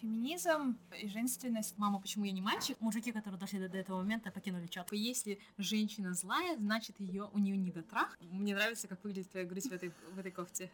[0.00, 1.76] Феминизм и женственность.
[1.76, 2.80] Мама, почему я не мальчик?
[2.80, 4.88] Мужики, которые дошли до, до этого момента, покинули чат.
[4.92, 8.16] Если женщина злая, значит ее у нее недотрах.
[8.20, 10.70] Мне нравится, как выглядит твоя грудь в этой, в этой кофте.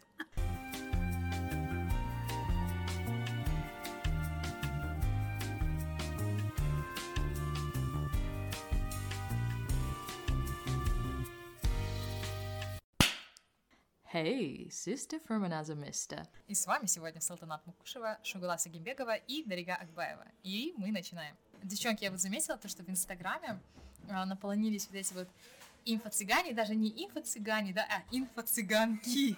[14.16, 15.76] Hey, sister Ферманаза
[16.48, 20.24] И с вами сегодня Салтанат Мукушева, Шугула Сагимбекова и Дарига Акбаева.
[20.42, 21.36] И мы начинаем.
[21.62, 23.60] Девчонки, я вот заметила то, что в Инстаграме
[24.08, 25.28] а, наполонились вот эти вот
[25.84, 29.36] инфо-цыгане, даже не инфо-цыгане, да, а инфо-цыганки.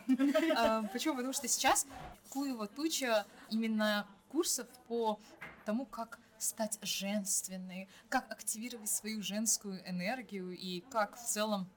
[0.57, 1.17] А, почему?
[1.17, 1.85] Потому что сейчас
[2.31, 5.19] куева туча именно курсов по
[5.65, 11.69] тому, как стать женственной, как активировать свою женскую энергию и как в целом,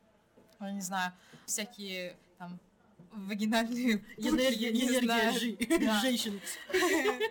[0.59, 1.13] я не знаю,
[1.47, 2.59] всякие там
[3.11, 6.39] вагинальные энергия, энергия женщин.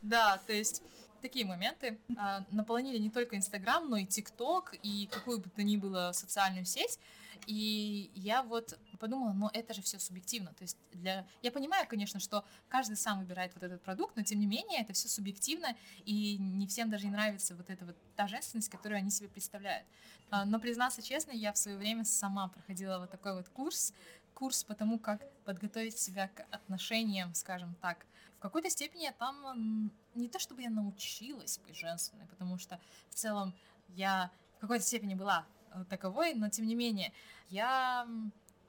[0.00, 0.82] Да, то есть
[1.22, 5.76] такие моменты а, наполонили не только Инстаграм, но и ТикТок, и какую бы то ни
[5.76, 7.00] было социальную сеть.
[7.46, 10.52] И я вот подумала, но это же все субъективно.
[10.54, 11.26] То есть для...
[11.40, 14.92] Я понимаю, конечно, что каждый сам выбирает вот этот продукт, но тем не менее это
[14.92, 15.74] все субъективно,
[16.04, 19.86] и не всем даже не нравится вот эта вот та женственность, которую они себе представляют.
[20.30, 23.94] А, но признаться честно, я в свое время сама проходила вот такой вот курс,
[24.38, 28.06] курс по тому, как подготовить себя к отношениям, скажем так.
[28.36, 32.78] В какой-то степени я там не то чтобы я научилась быть женственной, потому что
[33.10, 33.52] в целом
[33.88, 37.12] я в какой-то степени была э, таковой, но тем не менее
[37.48, 38.06] я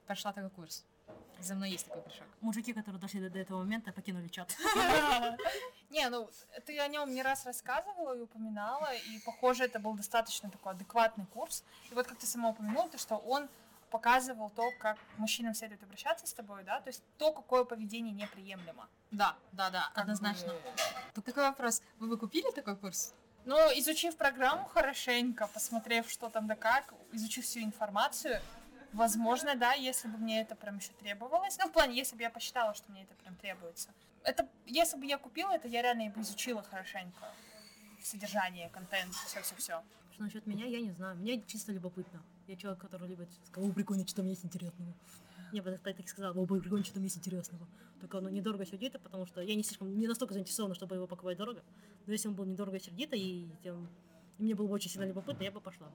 [0.06, 0.84] прошла такой курс.
[1.38, 2.26] За мной есть такой прыжок.
[2.40, 4.56] Мужики, которые дошли до, этого момента, покинули чат.
[5.90, 6.28] Не, ну
[6.66, 11.26] ты о нем не раз рассказывала и упоминала, и похоже, это был достаточно такой адекватный
[11.26, 11.62] курс.
[11.92, 13.48] И вот как ты сама упомянула, то что он
[13.90, 18.88] показывал то, как мужчинам следует обращаться с тобой, да, то есть то, какое поведение неприемлемо.
[19.10, 20.52] Да, да, да, как однозначно.
[20.52, 20.60] Бы...
[21.14, 21.82] Тут такой вопрос.
[21.98, 23.14] Вы бы купили такой курс?
[23.44, 28.40] Ну, изучив программу хорошенько, посмотрев, что там да как, изучив всю информацию,
[28.92, 31.58] возможно, да, если бы мне это прям еще требовалось.
[31.58, 33.90] Ну, в плане, если бы я посчитала, что мне это прям требуется.
[34.22, 37.32] Это, если бы я купила это, я реально бы изучила хорошенько
[38.02, 39.82] содержание, контент, все-все-все.
[40.12, 41.16] Что насчет меня, я не знаю.
[41.16, 42.22] Мне чисто любопытно.
[42.50, 44.92] Я человек, который любит сказать, о, прикольно, что там есть интересного.
[45.52, 47.64] Я бы так, так сказала, о, прикольно, что там есть интересного.
[48.00, 51.38] Только оно недорого сердито, потому что я не слишком, не настолько заинтересована, чтобы его покупать
[51.38, 51.62] дорого.
[52.06, 53.88] Но если он был недорого сердито, и, тем,
[54.38, 55.86] и мне было бы очень сильно любопытно, я бы пошла.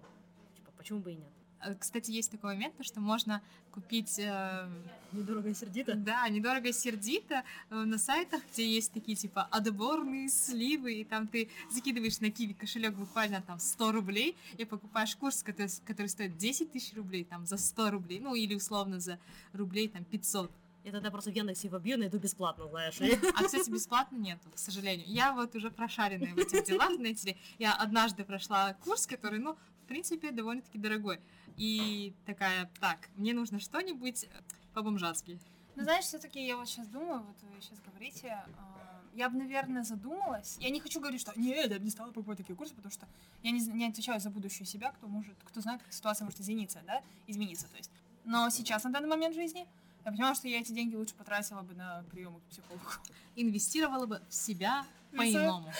[0.55, 1.27] Типа, почему бы и нет?
[1.61, 4.19] Э, кстати, есть такой момент, что можно купить...
[4.19, 4.67] Э,
[5.11, 5.95] недорого и сердито?
[5.95, 11.27] Да, недорого и сердито э, на сайтах, где есть такие, типа, отборные сливы, и там
[11.27, 16.37] ты закидываешь на киви кошелек буквально там 100 рублей, и покупаешь курс, который, который стоит
[16.37, 19.19] 10 тысяч рублей, там, за 100 рублей, ну, или условно за
[19.53, 20.51] рублей, там, 500.
[20.85, 22.99] Я тогда просто в Яндексе вобью, найду бесплатно, знаешь.
[23.35, 25.07] А, кстати, бесплатно нету, к сожалению.
[25.07, 27.37] Я вот уже прошаренная в этих делах, знаете ли.
[27.57, 31.19] Я однажды прошла курс, который, ну, в принципе, довольно-таки дорогой.
[31.57, 34.27] И такая, так, мне нужно что-нибудь
[34.73, 35.39] по-бомжатски.
[35.75, 39.83] Ну, знаешь, все-таки я вот сейчас думаю, вот вы сейчас говорите, а, я бы, наверное,
[39.83, 40.57] задумалась.
[40.59, 43.07] Я не хочу говорить, что нет, я бы не стала покупать такие курсы, потому что
[43.43, 46.81] я не, не отвечаю за будущую себя, кто может, кто знает, как ситуация может измениться,
[46.87, 47.91] да, измениться, то есть.
[48.23, 49.67] Но сейчас, на данный момент жизни,
[50.03, 52.89] я понимаю, что я эти деньги лучше потратила бы на приемы к психологу.
[53.35, 54.85] Инвестировала бы в себя
[55.15, 55.71] по-иному.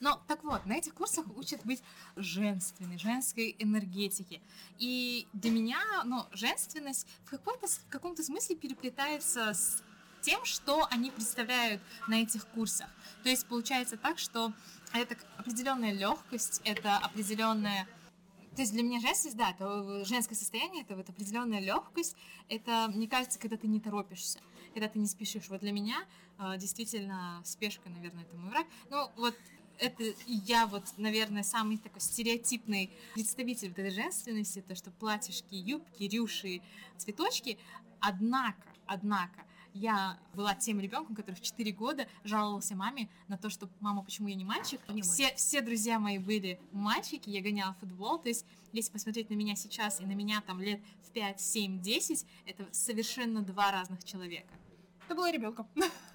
[0.00, 1.82] Но так вот, на этих курсах учат быть
[2.16, 4.40] женственной, женской энергетики.
[4.78, 9.82] И для меня, ну, женственность в, каком-то, в каком-то смысле переплетается с
[10.20, 12.88] тем, что они представляют на этих курсах.
[13.22, 14.52] То есть получается так, что
[14.92, 17.86] это определенная легкость, это определенная
[18.58, 22.16] то есть для меня женственность, да, это женское состояние, это вот определенная легкость.
[22.48, 24.40] Это, мне кажется, когда ты не торопишься,
[24.74, 25.48] когда ты не спешишь.
[25.48, 26.04] Вот для меня
[26.40, 28.66] э, действительно спешка, наверное, это мой враг.
[28.90, 29.36] Ну, вот
[29.78, 36.04] это я вот, наверное, самый такой стереотипный представитель вот этой женственности, то, что платьишки, юбки,
[36.04, 36.60] рюши,
[36.96, 37.58] цветочки.
[38.00, 39.44] Однако, однако,
[39.74, 44.28] я была тем ребенком, который в 4 года жаловался маме на то, что мама, почему
[44.28, 44.80] я не мальчик.
[44.88, 48.18] Не все, все друзья мои были мальчики, я гоняла футбол.
[48.18, 51.80] То есть, если посмотреть на меня сейчас и на меня там лет в 5, 7,
[51.80, 54.52] 10, это совершенно два разных человека.
[55.06, 55.66] Ты была ребенком.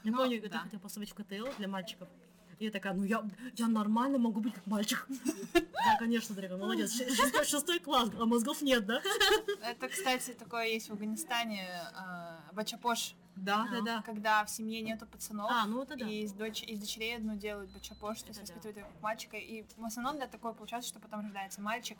[0.04, 0.60] Я помню, да.
[0.60, 2.10] хотела поставить в КТЛ для мальчиков.
[2.60, 3.24] И я такая, ну я,
[3.56, 5.08] я нормально могу быть как мальчик.
[5.86, 6.94] Да, конечно, Дрека, молодец.
[6.94, 9.02] Шестой, шестой класс, а мозгов нет, да?
[9.62, 13.16] Это, кстати, такое есть в Афганистане, э, бачапош.
[13.36, 14.02] Да, да, да.
[14.04, 16.08] Когда в семье нету пацанов, а, ну это да.
[16.08, 19.36] и из, дочь, из дочерей одну делают бачапош, то есть воспитывают как мальчика.
[19.36, 21.98] И в основном для такое получается, что потом рождается мальчик.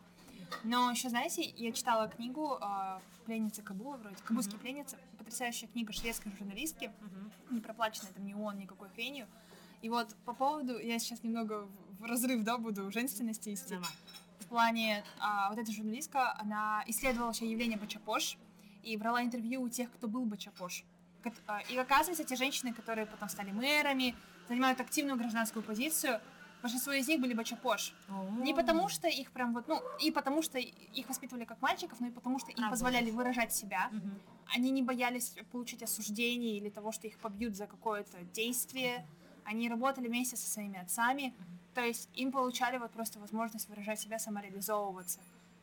[0.64, 4.62] Но еще, знаете, я читала книгу э, «Пленница Кабула» вроде, «Кабульские mm-hmm.
[4.62, 7.54] пленницы», потрясающая книга шведской журналистки, mm-hmm.
[7.56, 9.28] не проплаченная там ни он, никакой хренью.
[9.84, 11.68] И вот по поводу, я сейчас немного
[12.00, 13.58] в- разрыв, да, буду женственности.
[13.70, 13.90] Давай.
[14.40, 18.38] В плане, а, вот эта журналистка, она исследовала вообще явление бачапош
[18.82, 20.86] и брала интервью у тех, кто был бачапош.
[21.48, 24.16] А, И оказывается, те женщины, которые потом стали мэрами,
[24.48, 26.22] занимают активную гражданскую позицию,
[26.62, 27.94] большинство из них были бачапош.
[28.40, 32.08] Не потому что их прям вот, ну, и потому что их воспитывали как мальчиков, но
[32.08, 32.72] и потому что им Работать.
[32.72, 33.90] позволяли выражать себя.
[33.92, 34.20] Мгм.
[34.56, 39.06] Они не боялись получить осуждение или того, что их побьют за какое-то действие.
[39.46, 41.34] Они работали вместе со своими отцами.
[41.74, 45.20] То есть им получали вот просто возможность выражать себя, самореализовываться.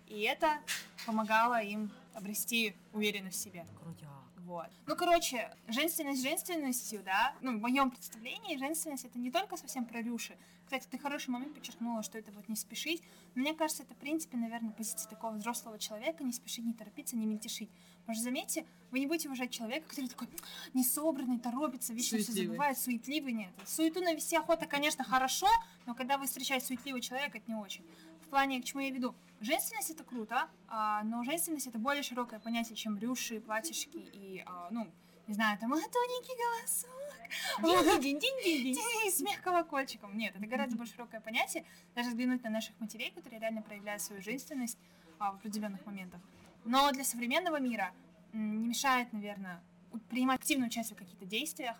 [0.06, 0.59] И это
[1.06, 3.65] помогало им обрести уверенность в себе.
[3.81, 4.09] Крутяк.
[4.38, 4.67] Вот.
[4.87, 10.03] Ну, короче, женственность женственностью, да, ну, в моем представлении женственность это не только совсем про
[10.03, 10.37] рюши.
[10.65, 13.03] Кстати, ты хороший момент подчеркнула, что это вот не спешить.
[13.35, 17.17] Но мне кажется, это, в принципе, наверное, позиция такого взрослого человека, не спешить, не торопиться,
[17.17, 17.71] не мельтешить.
[18.00, 20.29] Потому что, заметьте, вы не будете уважать человека, который такой
[20.75, 23.50] несобранный, торопится, вечно все забывает, суетливый, нет.
[23.64, 25.47] Суету навести охота, конечно, хорошо,
[25.87, 27.85] но когда вы встречаете суетливого человека, это не очень.
[28.23, 32.41] В плане, к чему я веду, женственность это круто, а, но женственность это более широкое
[32.41, 34.88] понятие, чем рюши, платьишки и, а, ну,
[35.26, 40.17] не знаю, там, а, тоненький голосок, динь-динь-динь-динь-динь, и смех колокольчиком.
[40.17, 41.64] Нет, это гораздо более широкое понятие.
[41.94, 44.76] Даже взглянуть на наших матерей, которые реально проявляют свою женственность
[45.20, 46.20] а, в определенных моментах.
[46.65, 47.93] Но для современного мира
[48.33, 49.62] не мешает, наверное,
[50.09, 51.77] принимать активное участие в каких-то действиях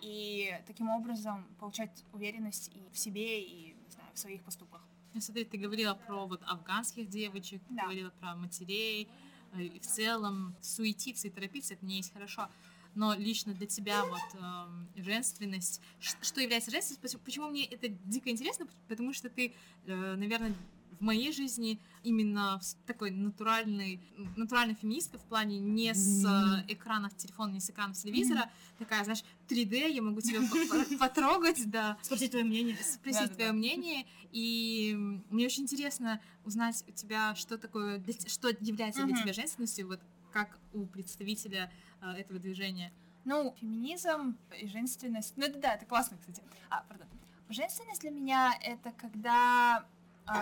[0.00, 4.80] и таким образом получать уверенность и в себе, и, не знаю, в своих поступках.
[5.14, 7.82] Ну, смотри, ты говорила про вот афганских девочек, ты Да.
[7.82, 9.08] говорила про матерей,
[9.52, 12.48] э, и в целом суетиться и торопиться, это не есть хорошо.
[12.94, 18.30] Но лично для тебя вот эм, женственность, что является женственностью, почему- почему мне это дико
[18.30, 19.54] интересно, потому что ты,
[19.86, 20.54] э, наверное,
[21.02, 24.00] в моей жизни именно такой натуральный,
[24.36, 29.24] натуральная феминистка в плане не с э, экранов телефона, не с экранов телевизора, такая, знаешь,
[29.48, 32.76] 3D, я могу тебя по- по- потрогать, да, Спросить твое мнение.
[32.76, 34.06] спросить твое мнение.
[34.30, 34.94] И
[35.30, 40.00] мне очень интересно узнать у тебя, что такое, что является для тебя женственностью, вот
[40.32, 42.92] как у представителя э, этого движения.
[43.24, 45.34] Ну, феминизм и женственность.
[45.36, 46.42] Ну, это да, это классно, кстати.
[46.70, 47.08] А, пардон.
[47.48, 49.84] Женственность для меня это когда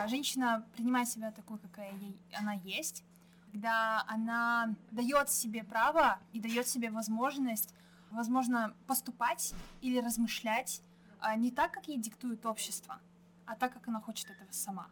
[0.08, 3.04] женщина принимает себя такой, какая ей она есть,
[3.50, 7.74] когда она дает себе право и дает себе возможность,
[8.10, 10.82] возможно, поступать или размышлять
[11.20, 13.00] а, не так, как ей диктует общество,
[13.46, 14.88] а так, как она хочет этого сама.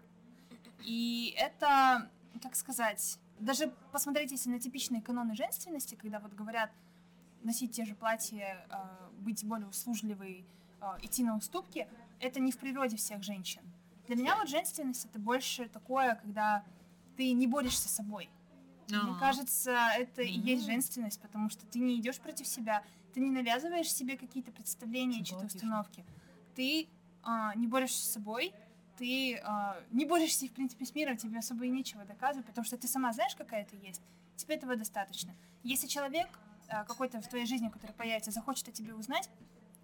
[0.80, 2.10] И это,
[2.42, 6.70] как сказать, даже посмотреть, если на типичные каноны женственности, когда вот говорят
[7.42, 10.44] носить те же платья, э, быть более услужливой,
[11.02, 11.88] идти на уступки,
[12.20, 13.62] это не в природе всех женщин.
[14.08, 16.64] Для меня вот женственность это больше такое, когда
[17.16, 18.30] ты не борешься с собой.
[18.88, 22.82] Мне А, кажется, это и есть женственность, потому что ты не идешь против себя,
[23.12, 26.06] ты не навязываешь себе какие-то представления, чьи-то установки.
[26.54, 26.88] Ты
[27.22, 28.54] а, не борешься с собой,
[28.96, 32.78] ты а, не борешься, в принципе, с миром, тебе особо и нечего доказывать, потому что
[32.78, 34.00] ты сама знаешь, какая ты есть,
[34.36, 35.34] тебе этого достаточно.
[35.62, 36.28] Если человек
[36.68, 39.28] а, какой-то в твоей жизни, который появится, захочет о тебе узнать,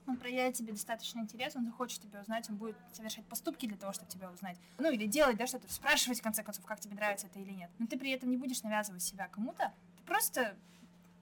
[0.06, 3.92] он проявит тебе достаточно интерес, он захочет тебя узнать, он будет совершать поступки для того,
[3.92, 4.58] чтобы тебя узнать.
[4.78, 7.70] Ну, или делать, да, что-то, спрашивать, в конце концов, как тебе нравится это или нет.
[7.78, 10.56] Но ты при этом не будешь навязывать себя кому-то, ты просто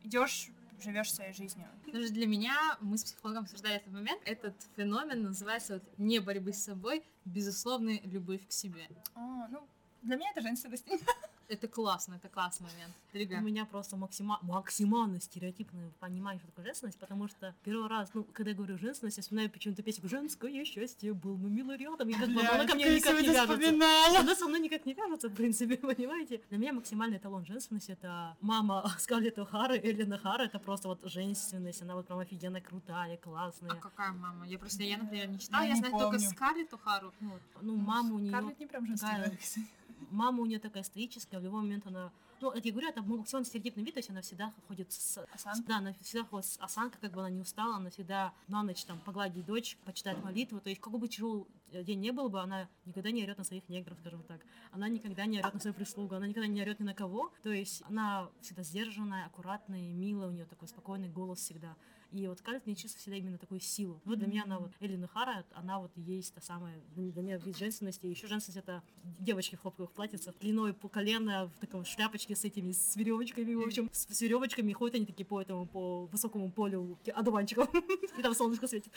[0.02, 0.50] идешь,
[0.82, 1.68] живешь своей жизнью.
[1.92, 6.52] Даже для меня, мы с психологом обсуждали этот момент, этот феномен называется вот не борьбы
[6.52, 8.88] с собой, безусловная любовь к себе.
[9.14, 9.66] А, ну,
[10.02, 10.86] для меня это женственность.
[11.52, 12.94] Это классно, это классный момент.
[13.12, 13.36] У Рига.
[13.40, 18.52] меня просто максима- максимально стереотипное понимание, что такое женственность, потому что первый раз, ну, когда
[18.52, 22.30] я говорю женственность, я вспоминаю почему-то песню «Женское счастье был мы мило рядом», и как
[22.30, 24.18] бы она ко мне никак не вяжется.
[24.20, 26.40] Она со мной никак не вяжется, в принципе, понимаете?
[26.48, 31.82] Для меня максимальный эталон женственности— это мама Скарлетт О'Хара, Эллен О'Хара, это просто вот женственность,
[31.82, 33.72] она вот прям офигенно крутая, классная.
[33.72, 34.46] А какая мама?
[34.46, 36.30] Я просто, я, например, не читала, Я я, не знаю только помню.
[36.30, 37.12] Скарлетт О'Хару.
[37.20, 37.40] Вот.
[37.60, 39.68] Ну, мама у нее Скарлетт не прям такая- женственная.
[40.10, 42.12] Мама у нее такая стоическая, в любой момент она...
[42.40, 45.24] Ну, это я говорю, это максимально стереотипный вид, то есть она всегда ходит с...
[45.32, 45.62] Осанка.
[45.68, 48.84] Да, она всегда ходит с осанкой, как бы она не устала, она всегда на ночь
[48.84, 52.68] там погладит дочь, почитает молитву, то есть какой бы тяжелый день не был бы, она
[52.84, 54.40] никогда не орет на своих негров, скажем так.
[54.72, 57.50] Она никогда не орет на свою прислугу, она никогда не орет ни на кого, то
[57.50, 61.76] есть она всегда сдержанная, аккуратная, милая, у нее такой спокойный голос всегда.
[62.12, 64.00] И вот Скарлетт мне чувствует всегда именно такую силу.
[64.04, 67.56] Вот для меня она вот, Эллина Хара, она вот есть та самая, для меня вид
[67.56, 68.06] женственности.
[68.06, 68.82] Еще женственность это
[69.18, 73.62] девочки в хлопковых платьицах, длиной по колено, в таком шляпочке с этими, с веревочками, в
[73.62, 77.68] общем, с, с веревочками ходят они такие по этому, по высокому полю одуванчиков.
[78.18, 78.92] И там солнышко светит.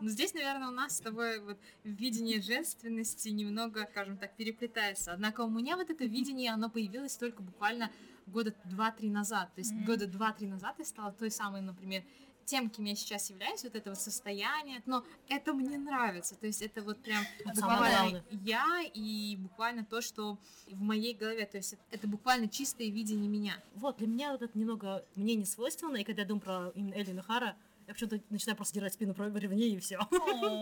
[0.00, 5.12] Но здесь, наверное, у нас с тобой вот видение женственности немного, скажем так, переплетается.
[5.12, 7.90] Однако у меня вот это видение, оно появилось только буквально
[8.26, 9.52] года два-три назад.
[9.54, 9.84] То есть Мгм.
[9.84, 12.02] года два-три назад я стала той самой, например,
[12.44, 16.62] тем, кем я сейчас являюсь, вот это вот состояние, но это мне нравится, то есть
[16.62, 20.36] это вот прям Это буквально я и буквально то, что
[20.66, 23.62] в моей голове, то есть это буквально чистое видение меня.
[23.76, 26.94] Вот, для меня вот это немного мне не свойственно, и когда я думаю про именно
[26.94, 27.56] Эллен и Хара,
[27.90, 29.98] я почему-то начинаю просто держать спину про ревней и все.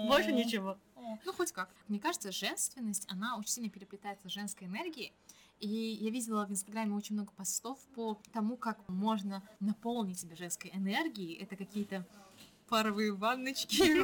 [0.08, 0.78] Больше ничего.
[1.26, 1.68] Ну, хоть как.
[1.86, 5.12] Мне кажется, женственность, она очень сильно переплетается с женской энергией.
[5.60, 10.70] И я видела в Инстаграме очень много постов по тому, как можно наполнить себя женской
[10.72, 11.34] энергией.
[11.34, 12.06] Это какие-то
[12.70, 14.00] паровые ванночки,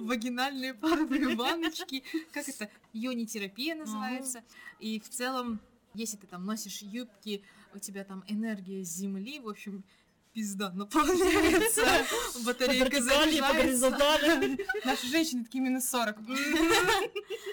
[0.04, 2.02] вагинальные паровые ванночки.
[2.32, 2.68] Как это?
[2.92, 4.42] Йони-терапия называется.
[4.80, 5.60] И в целом,
[5.94, 7.44] если ты там носишь юбки,
[7.74, 9.84] у тебя там энергия земли, в общем,
[10.36, 11.80] пизда наполняется,
[12.34, 13.90] По батарейка заряжается.
[14.84, 16.18] Наши женщины такие минус 40.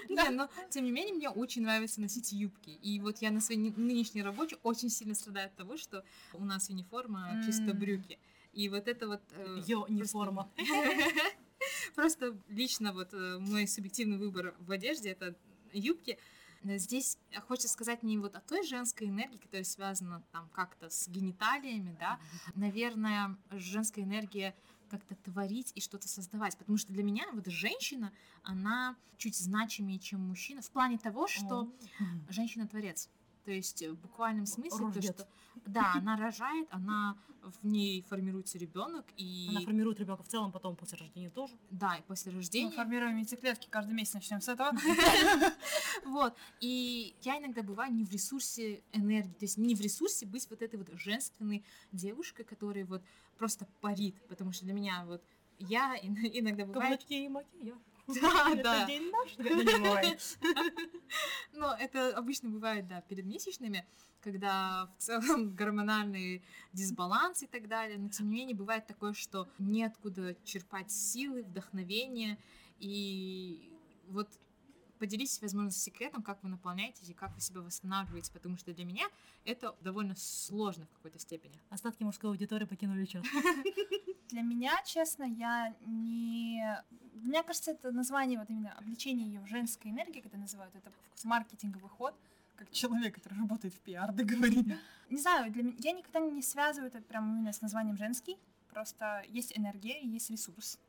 [0.09, 2.71] Да, но тем не менее мне очень нравится носить юбки.
[2.71, 6.43] И вот я на своей ны- нынешней работе очень сильно страдаю от того, что у
[6.43, 7.79] нас униформа чисто М.
[7.79, 8.19] брюки.
[8.51, 9.21] И вот это вот...
[9.31, 10.49] э, Йо, не просто- форма.
[11.95, 15.33] Просто лично вот э, мой субъективный выбор в одежде это
[15.71, 16.17] юбки.
[16.63, 17.17] Э, Здесь
[17.47, 22.19] хочется сказать не вот о той женской энергии, которая связана там как-то с гениталиями, да.
[22.55, 24.55] Наверное, женская энергия
[24.89, 26.57] как-то творить и что-то создавать.
[26.57, 28.11] Потому что для меня вот женщина,
[28.43, 31.71] она чуть значимее, чем мужчина, в плане того, что
[32.29, 33.09] женщина творец.
[33.45, 35.27] То есть э, в буквальном смысле, то, что
[35.65, 40.75] да, она рожает, она в ней формируется ребенок, и Она формирует ребенка в целом, потом
[40.77, 41.53] после рождения тоже.
[41.69, 42.71] да, и после Мы рождения.
[42.71, 44.71] формируем яйцеклетки каждый месяц, начнем с этого.
[46.05, 46.35] Вот.
[46.59, 50.61] И я иногда бываю не в ресурсе энергии, то есть не в ресурсе быть вот
[50.61, 53.01] этой вот женственной девушкой, которая вот
[53.37, 55.23] просто парит, потому что для меня вот
[55.59, 56.91] я ин- иногда бывает...
[57.01, 57.77] Каблучки и макияж.
[58.21, 58.85] Да, Это да.
[58.85, 59.33] день наш.
[59.37, 60.17] Это не мой.
[61.53, 63.85] Но это обычно бывает, да, перед месячными,
[64.21, 66.43] когда в целом гормональный
[66.73, 67.97] дисбаланс и так далее.
[67.97, 72.37] Но тем не менее бывает такое, что неоткуда черпать силы, вдохновение.
[72.79, 73.71] И
[74.07, 74.29] вот
[74.99, 79.05] поделитесь, возможно, секретом, как вы наполняетесь и как вы себя восстанавливаете, потому что для меня
[79.43, 81.59] это довольно сложно в какой-то степени.
[81.69, 83.23] Остатки мужской аудитории покинули чат.
[84.33, 86.83] Для меня, честно, я не...
[87.13, 90.91] Мне кажется, это название, вот именно обличение ее в женской энергии, когда называют это
[91.23, 92.15] маркетинговый ход,
[92.55, 94.65] как человек, который работает в пиар, да говорит.
[95.11, 95.75] Не знаю, для меня...
[95.77, 98.39] я никогда не связываю это прям именно с названием женский,
[98.71, 100.79] просто есть энергия и есть ресурс.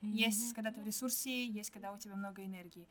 [0.00, 2.86] Есть, когда ты в ресурсе, есть, когда у тебя много энергии.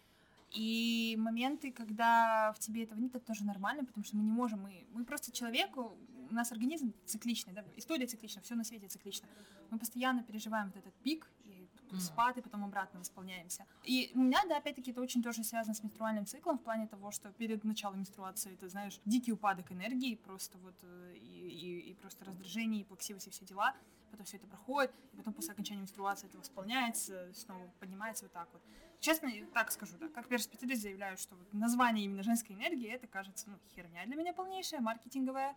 [0.51, 4.61] И моменты, когда в тебе этого нет, это тоже нормально, потому что мы не можем,
[4.61, 5.97] мы, мы просто человеку,
[6.33, 9.27] у нас организм цикличный, да, история циклична, все на свете циклично.
[9.69, 13.65] Мы постоянно переживаем вот этот пик, и спад, и потом обратно восполняемся.
[13.83, 17.11] И у меня, да, опять-таки, это очень тоже связано с менструальным циклом, в плане того,
[17.11, 21.93] что перед началом менструации, ты знаешь, дикий упадок энергии, просто вот, э, и, и- и
[21.93, 23.75] просто раздражение, и плаксивость, и все дела,
[24.09, 28.49] потом все это проходит, и потом после окончания менструации это восполняется, снова поднимается вот так
[28.53, 28.63] вот.
[28.99, 33.49] Честно, так скажу, да, как первый заявляю, что вот название именно женской энергии, это кажется,
[33.49, 35.55] ну, херня для меня полнейшая, маркетинговая.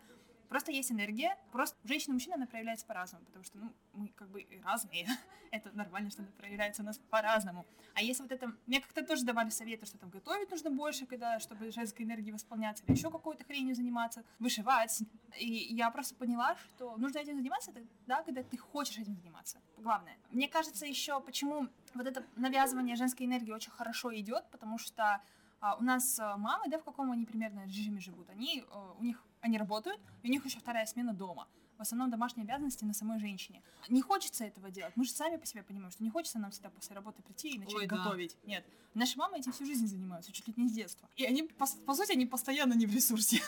[0.49, 4.07] Просто есть энергия, просто у женщины и мужчин она проявляется по-разному, потому что, ну, мы
[4.09, 5.07] как бы разные.
[5.51, 7.65] это нормально, что она проявляется у нас по-разному.
[7.93, 8.53] А если вот это...
[8.65, 12.83] Мне как-то тоже давали советы, что там готовить нужно больше, когда, чтобы женской энергией восполняться,
[12.85, 15.01] или еще какой-то хренью заниматься, вышивать.
[15.39, 19.59] И я просто поняла, что нужно этим заниматься тогда, когда ты хочешь этим заниматься.
[19.77, 20.17] Главное.
[20.31, 25.21] Мне кажется еще, почему вот это навязывание женской энергии очень хорошо идет, потому что
[25.59, 29.03] а, у нас а, мамы, да, в каком они примерно режиме живут, они, э, у
[29.03, 31.47] них, они работают, и у них еще вторая смена дома.
[31.77, 33.61] В основном домашние обязанности на самой женщине.
[33.87, 34.93] Не хочется этого делать.
[34.95, 37.59] Мы же сами по себе понимаем, что не хочется нам всегда после работы прийти и
[37.59, 37.97] начать Ой, да.
[37.97, 38.35] готовить.
[38.45, 38.65] Нет.
[38.95, 41.07] Наши мамы этим всю жизнь занимаются, чуть ли не с детства.
[41.15, 43.41] И они, по, по сути, они постоянно не в ресурсе.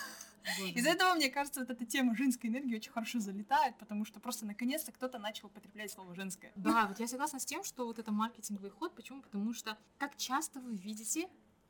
[0.75, 4.45] Из-за этого, мне кажется, вот эта тема женской энергии очень хорошо залетает, потому что просто
[4.45, 6.51] наконец-то кто-то начал употреблять слово женское.
[6.55, 8.93] Да, вот я согласна с тем, что вот это маркетинговый ход.
[8.95, 9.21] Почему?
[9.21, 11.27] Потому что как часто вы видите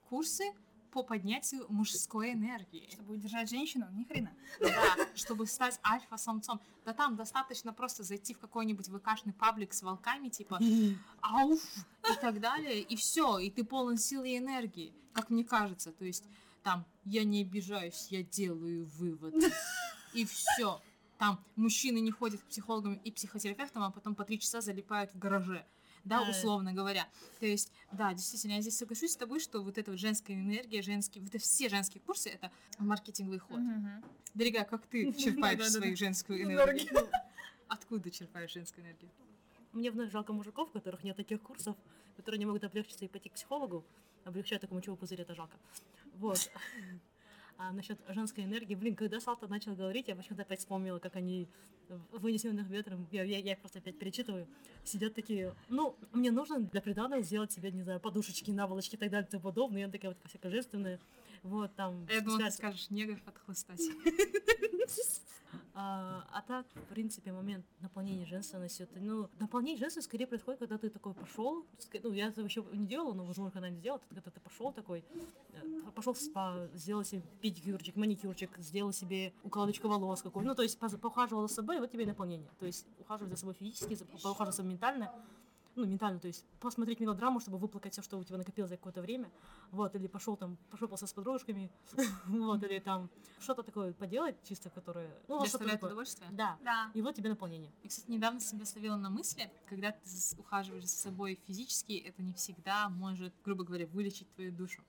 [0.10, 0.44] курсы
[0.92, 2.90] по поднятию мужской энергии.
[2.92, 4.32] Чтобы удержать женщину, ни хрена.
[4.60, 6.60] Да, чтобы стать альфа-самцом.
[6.86, 10.60] Да там достаточно просто зайти в какой-нибудь ВКшный паблик с волками, типа
[11.22, 11.62] ауф
[12.12, 15.92] и так далее, и все, и ты полон силы и энергии, как мне кажется.
[15.92, 16.26] То есть
[16.64, 19.36] там я не обижаюсь, я делаю вывод.
[20.14, 20.82] И все.
[21.18, 25.20] Там мужчины не ходят к психологам и психотерапевтам, а потом по три часа залипают в
[25.20, 25.66] гараже.
[26.06, 26.30] Да, Да.
[26.32, 27.08] условно говоря.
[27.40, 30.82] То есть, да, действительно, я здесь соглашусь с тобой, что вот эта вот женская энергия,
[30.82, 33.60] женские, вот это все женские курсы, это маркетинговый ход.
[33.60, 34.04] Мгм.
[34.34, 36.88] Дорогая, как ты черпаешь свою женскую Энергию.
[36.88, 37.10] энергию?
[37.68, 39.12] Откуда черпаешь женскую энергию?
[39.74, 41.76] Мне вновь жалко мужиков, у которых нет таких курсов,
[42.18, 43.84] которые не могут облегчиться и пойти к психологу.
[44.26, 45.58] Облегчать такому чего пузырь, это жалко.
[46.16, 46.50] Вот.
[47.62, 51.46] А насчет женской энергии, блин, когда Салта начал говорить, я почему-то опять вспомнила, как они
[52.14, 54.48] вынесенных ветром, я, я, я их просто опять перечитываю,
[54.86, 59.10] сидят такие, ну, мне нужно для приданого сделать себе, не знаю, подушечки, наволочки и так
[59.10, 61.02] далее и тому подобное, и она такая вот всякая женственная,
[61.44, 62.08] вот, там...
[62.10, 63.82] Я думала, ты скажешь, негров отхлыстать.
[65.74, 70.78] А, а так, в принципе, момент наполнения женственностью, это, ну, наполнение женственности скорее происходит, когда
[70.78, 71.66] ты такой пошел,
[72.04, 75.04] ну, я это еще не делала, но, возможно, когда не сделала, когда ты пошел такой,
[75.96, 80.78] пошел в спа, сделал себе педикюрчик, маникюрчик, сделал себе укладочку волос какой, ну, то есть
[80.80, 82.50] поухаживала за собой, вот тебе и наполнение.
[82.60, 85.14] То есть ухаживать за собой физически, поухаживать за собой ментально,
[85.80, 89.02] ну, ментально, то есть посмотреть мелодраму, чтобы выплакать все, что у тебя накопилось за какое-то
[89.02, 89.30] время,
[89.72, 91.72] вот, или пошел там, пошопался с подружками,
[92.28, 93.10] вот, или там
[93.40, 95.92] что-то такое поделать, чисто которое, ну, Доставляет такое.
[95.92, 96.30] удовольствие?
[96.32, 96.92] Да, Да.
[96.94, 97.72] и вот тебе наполнение.
[97.84, 100.00] Я, кстати, недавно себя словила на мысли, когда ты
[100.38, 104.84] ухаживаешь за собой физически, это не всегда может, грубо говоря, вылечить твою душу.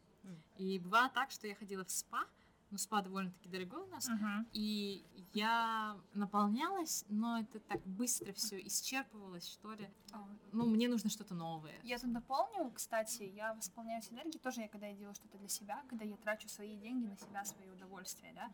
[0.59, 2.25] И бывало так, что я ходила в спа,
[2.71, 4.47] ну, спа довольно-таки дорогой у нас, Мгм.
[4.53, 9.89] и я наполнялась, но это так быстро все исчерпывалось, что ли.
[10.13, 11.75] А, Ну, мне нужно что-то новое.
[11.83, 15.83] Я тут дополню, кстати, я восполняюсь энергией тоже, я когда я делаю что-то для себя,
[15.89, 18.51] когда я трачу свои деньги на себя, свои удовольствия, да.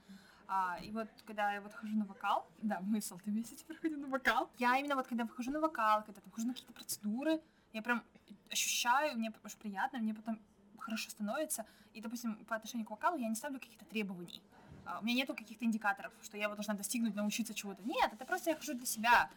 [0.49, 4.00] А, и вот когда я вот хожу на вокал, да, мы с Алтами теперь ходим
[4.00, 7.42] на вокал, я именно вот когда выхожу на вокал, когда там хожу на какие-то процедуры,
[7.73, 8.02] я прям
[8.50, 10.38] ощущаю, мне очень приятно, мне потом
[10.87, 14.40] хорошо становится, и, допустим, по отношению к вокалу я не ставлю каких-то требований.
[14.85, 17.83] А, У меня нету каких-то индикаторов, что я вот должна достигнуть, научиться чего-то.
[17.83, 19.28] Нет, это просто я хожу для себя.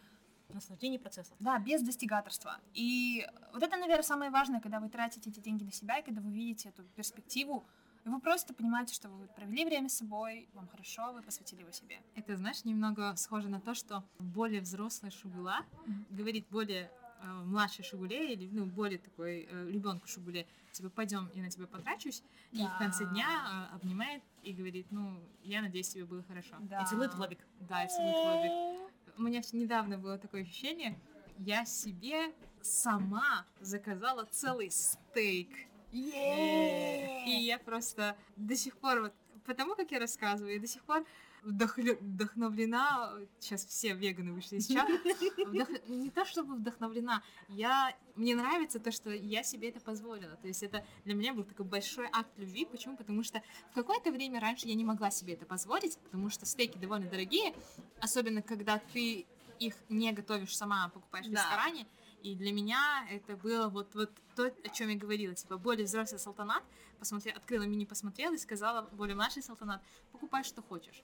[0.48, 1.32] Наслаждение процесса.
[1.38, 2.58] Да, без достигаторства.
[2.74, 6.20] И вот это, наверное, самое важное, когда вы тратите эти деньги на себя, и когда
[6.20, 7.64] вы видите эту перспективу,
[8.04, 11.70] и вы просто понимаете, что вы провели время с собой, вам хорошо, вы посвятили его
[11.72, 12.00] себе.
[12.16, 16.06] Это, знаешь, немного схоже на то, что более взрослая Шугула Мгм.
[16.10, 16.90] говорит более
[17.22, 21.66] э, младшей Шугуле или ну, более такой э, ребенку Шугуле, типа, пойдем, я на тебя
[21.66, 22.22] потрачусь,
[22.52, 23.10] и в конце Да.
[23.10, 26.54] дня э, обнимает и говорит, ну, я надеюсь, тебе было хорошо.
[26.60, 26.82] Да.
[26.82, 27.38] И целует в лобик.
[27.60, 28.80] Да, и целует в лобик.
[29.18, 30.98] У меня недавно было такое ощущение,
[31.38, 35.48] я себе сама заказала целый стейк.
[35.92, 39.14] И я просто до сих пор, вот
[39.50, 41.04] потому как я рассказываю, я до сих пор
[41.42, 44.92] вдохлю- вдохновлена, сейчас все веганы вышли из чата,
[45.38, 50.46] Вдох- не то чтобы вдохновлена, я, мне нравится то, что я себе это позволила, то
[50.46, 52.96] есть это для меня был такой большой акт любви, почему?
[52.96, 56.78] Потому что в какое-то время раньше я не могла себе это позволить, потому что стейки
[56.78, 57.52] довольно дорогие,
[58.00, 59.26] особенно когда ты
[59.58, 61.40] их не готовишь сама, а покупаешь в Да.
[61.42, 61.86] ресторане,
[62.22, 66.18] и для меня это было вот, вот то, о чем я говорила, типа более взрослый
[66.18, 66.62] салтанат,
[66.98, 71.02] посмотрела, открыла меню, посмотрела и сказала более младший салтанат, покупай что хочешь.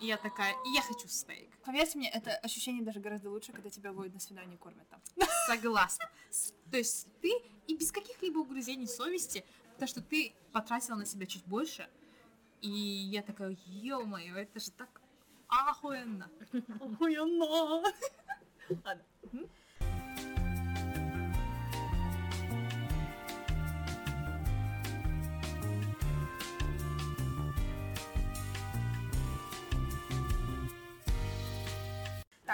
[0.00, 1.50] И я такая, и я хочу стейк.
[1.64, 5.00] Поверьте мне, это ощущение даже гораздо лучше, когда тебя водят на свидание и кормят там.
[5.46, 6.10] Согласна.
[6.70, 7.30] То есть ты
[7.66, 9.44] и без каких-либо угрызений совести,
[9.78, 11.88] то, что ты потратила на себя чуть больше,
[12.60, 15.00] и я такая, ё-моё, это же так
[15.48, 16.30] охуенно.
[16.80, 17.82] Охуенно!
[18.84, 19.04] Ладно.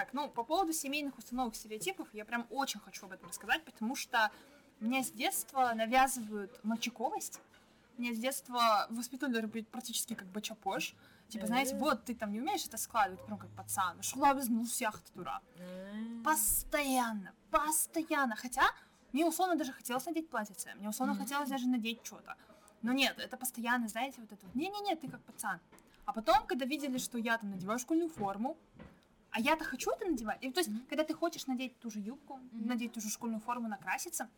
[0.01, 3.95] Так, ну, по поводу семейных установок стереотипов, я прям очень хочу об этом рассказать, потому
[3.95, 4.31] что
[4.79, 7.39] меня с детства навязывают мальчиковость.
[7.99, 10.95] Меня с детства воспитывали практически как бачапош.
[11.27, 14.01] Типа, знаете, вот ты там не умеешь это складывать, прям как пацан.
[14.01, 15.39] Шла без ну всех тура.
[16.25, 18.35] Постоянно, постоянно.
[18.35, 18.63] Хотя
[19.11, 22.37] мне условно даже хотелось надеть платьице, мне условно хотелось даже надеть что-то.
[22.81, 25.59] Но нет, это постоянно, знаете, вот это вот, не-не-не, ты как пацан.
[26.05, 28.57] А потом, когда видели, что я там надеваю школьную форму,
[29.31, 30.43] а я-то хочу это надевать.
[30.43, 30.85] И, то есть, Мгм.
[30.89, 32.67] когда ты хочешь надеть ту же юбку, Мгм.
[32.67, 34.29] надеть ту же школьную форму, накраситься,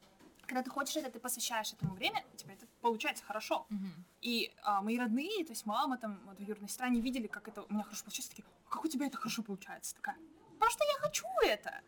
[0.46, 3.68] когда ты хочешь это, ты посвящаешь этому время, у тебя это получается хорошо.
[4.22, 7.64] И а, мои родные, то есть мама, там, вот, юрная сестра, они видели, как это
[7.64, 9.96] у меня хорошо получается, такие, как у тебя это хорошо получается?
[9.96, 10.18] Такая,
[10.54, 11.82] потому что я хочу это.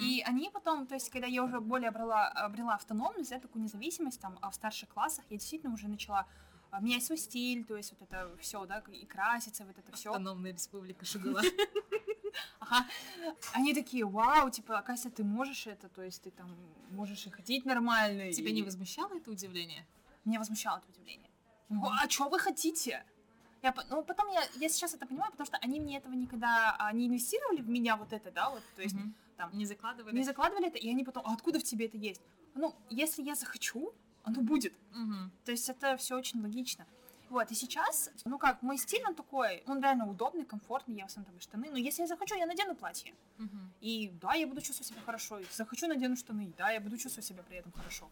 [0.00, 4.20] И они потом, то есть, когда я уже более обрела, обрела автономность, да, такую независимость,
[4.20, 6.26] там, а в старших классах, я действительно уже начала
[6.70, 10.10] а, менять свой стиль, то есть вот это все, да, и краситься, вот это все.
[10.10, 11.42] Автономная республика Шугула.
[12.60, 12.86] Ага.
[13.52, 16.48] Они такие, вау, типа, оказывается, ты можешь это, то есть ты там
[16.90, 18.32] можешь и ходить нормально.
[18.32, 19.86] Тебя и- не возмущало это удивление?
[20.24, 21.30] Меня возмущало это удивление.
[21.70, 23.04] «О, А что вы хотите?
[23.62, 26.92] Я, ну, потом я, я сейчас это понимаю, потому что они мне этого никогда а,
[26.92, 29.14] не инвестировали в меня вот это, да, вот, то есть Мгм.
[29.38, 30.14] там Не закладывали?
[30.14, 32.20] не закладывали это, и они потом, а откуда в тебе это есть?
[32.54, 33.92] Ну, если я захочу,
[34.22, 34.74] оно будет.
[34.92, 35.30] Мгм.
[35.44, 36.86] То есть это все очень логично.
[37.30, 41.06] Вот, и сейчас, ну как, мой стиль, он такой, он реально удобный, комфортный, я в
[41.06, 43.12] основном там и штаны, но если я захочу, я надену платье.
[43.38, 43.72] Мгм.
[43.80, 46.96] И да, я буду чувствовать себя хорошо, и захочу, надену штаны, и да, я буду
[46.96, 48.08] чувствовать себя при этом хорошо.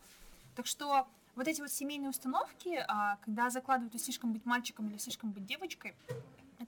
[0.57, 5.31] Так что вот эти вот семейные установки, а, когда закладывают, слишком быть мальчиком или слишком
[5.31, 5.95] быть девочкой,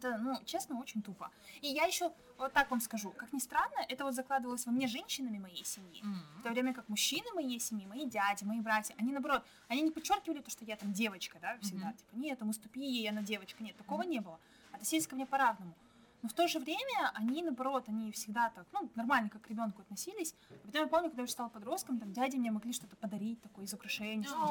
[0.04, 1.30] это, ну, честно, очень тупо.
[1.62, 4.86] И я еще вот так вам скажу, как ни странно, это вот закладывалось во мне
[4.86, 6.02] женщинами моей семьи,
[6.38, 9.90] в то время как мужчины моей семьи, мои дяди, мои братья, они наоборот, они не
[9.90, 11.96] подчеркивали то, что я там девочка, да, всегда, Мгм.
[11.96, 14.38] типа, нет, там уступи ей, она девочка, нет, такого не было.
[14.72, 15.74] Относились ко мне по-разному.
[16.22, 19.82] Но в то же время они, наоборот, они всегда так, ну, нормально как к ребенку
[19.82, 20.34] относились.
[20.50, 23.40] А потом я помню, когда я уже стала подростком, там дяди мне могли что-то подарить,
[23.42, 24.24] такое из украшений.
[24.24, 24.46] что-то.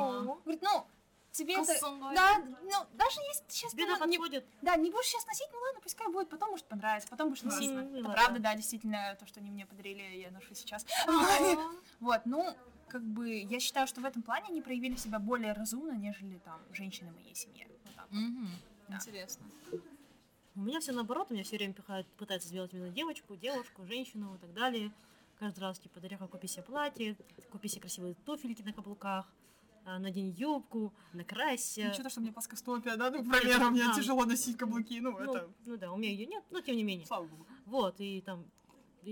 [0.45, 0.85] Говорит, ну,
[1.33, 1.73] тебе это...
[2.15, 4.45] Да, ну, даже если ты сейчас Тебе не, подходит.
[4.61, 7.49] да, не будешь сейчас носить, ну ладно, пускай будет, потом может понравится, потом будешь Ну,
[7.51, 7.71] носить.
[7.71, 8.13] ну, Это ладно.
[8.13, 10.85] правда, да, действительно, то, что они мне подарили, я ношу сейчас.
[11.99, 12.55] Вот, ну,
[12.87, 16.61] как бы, я считаю, что в этом плане они проявили себя более разумно, нежели там
[16.71, 17.67] женщины моей семьи.
[17.85, 18.07] Вот так.
[18.89, 19.45] Интересно.
[20.55, 24.35] У меня все наоборот, у меня все время пихают, пытаются сделать именно девочку, девушку, женщину
[24.35, 24.91] и так далее.
[25.39, 27.15] Каждый раз, типа, Дарьяха, купи себе платье,
[27.51, 29.25] купи себе красивые туфельки на каблуках,
[29.85, 31.85] надень юбку, накрасься.
[31.85, 33.93] Ну, что-то, что мне плоскостопие, да, ну, Нет, примеру, мне да.
[33.93, 36.83] тяжело носить каблуки, ну, ну, это, ну да, у меня ее нет, но тем не
[36.83, 37.05] менее.
[37.05, 37.45] слава богу.
[37.65, 38.45] Вот, и там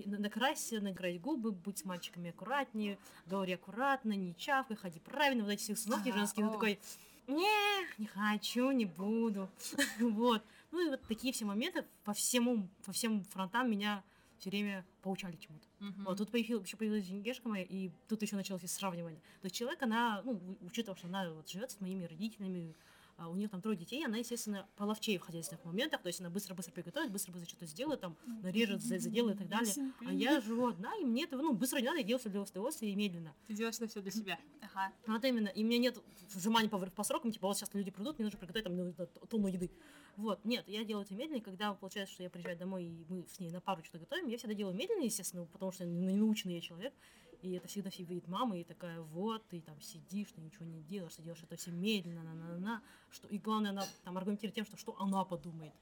[0.05, 5.63] накрасься, накрась губы, будь с мальчиками аккуратнее, говори аккуратно, не чавкай, ходи правильно, вот эти
[5.63, 6.53] все установки женские, ты о.
[6.53, 6.79] такой,
[7.27, 9.49] не, не хочу, не буду,
[9.99, 10.43] вот.
[10.71, 14.03] Ну и вот такие все моменты по всему, по всем фронтам меня
[14.41, 15.67] все время поучали чему-то.
[15.79, 16.03] Мгм.
[16.03, 19.21] Вот, тут появилась, еще появилась Женгешка моя, и тут еще началось и сравнивание.
[19.41, 22.75] То есть человек, она, ну, учитывая, что она вот живет с моими родителями,
[23.21, 26.31] а у нее там трое детей, она, естественно, половчее в хозяйственных моментах, то есть она
[26.31, 29.73] быстро-быстро приготовит, быстро-быстро что-то сделает, там, нарежет, за- заделает и так далее.
[30.07, 32.41] А я живу одна, и мне этого, ну, быстро не надо, я делаю все для
[32.41, 33.35] остеоса и медленно.
[33.45, 34.39] Ты делаешь это все для себя.
[34.61, 34.91] Ага.
[35.05, 35.49] Вот именно.
[35.49, 36.01] И у меня нет
[36.33, 38.93] сжимания по, по срокам, типа, вот сейчас люди придут, мне нужно приготовить там ну,
[39.27, 39.69] тонну еды.
[40.17, 43.27] Вот, нет, я делаю это медленно, и когда получается, что я приезжаю домой, и мы
[43.27, 46.55] с ней на пару что-то готовим, я всегда делаю медленно, естественно, потому что не наученный
[46.55, 46.93] я человек,
[47.41, 50.81] и это всегда все видит мама, и такая, вот, ты там сидишь, ты ничего не
[50.81, 54.55] делаешь, ты делаешь это все медленно, на на на что И главное, она там аргументирует
[54.55, 55.73] тем, что что она подумает.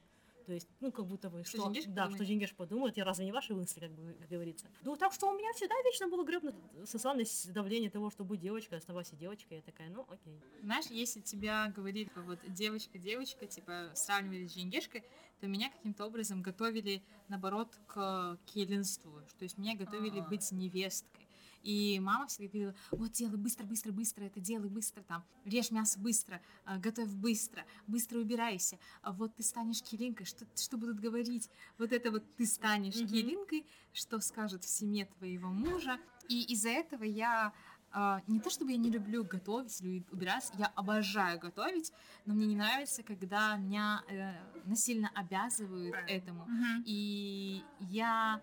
[0.46, 2.14] То есть, ну, как будто бы, Что что, да, подумает?
[2.14, 4.66] что Женгеш подумает, и разве не ваши мысли, как бы как говорится.
[4.82, 6.54] Ну, так что у меня всегда вечно было гребное
[6.86, 9.58] социальное давление того, что будь девочкой, оставайся девочкой.
[9.58, 10.40] Я такая, ну, окей.
[10.62, 15.04] Знаешь, если тебя говорили, типа, вот девочка-девочка, типа, сравнивали с Женгешкой,
[15.40, 19.20] то меня каким-то образом готовили, наоборот, к келенству.
[19.38, 20.22] То есть меня готовили А.
[20.28, 21.28] быть невесткой.
[21.62, 25.98] И мама всегда говорила, вот делай быстро, быстро, быстро, это делай быстро, там, режь мясо
[25.98, 31.50] быстро, а, готовь быстро, быстро убирайся, а вот ты станешь килинкой, что, что будут говорить?
[31.78, 33.08] Вот это вот ты станешь Мгм.
[33.08, 35.98] килинкой, что скажут в семье твоего мужа.
[36.28, 37.52] И из-за этого я
[37.92, 41.92] а, не то чтобы я не люблю готовить или убираться, я обожаю готовить,
[42.24, 44.32] но мне не нравится, когда меня э,
[44.64, 46.48] насильно обязывают этому.
[46.84, 48.40] И я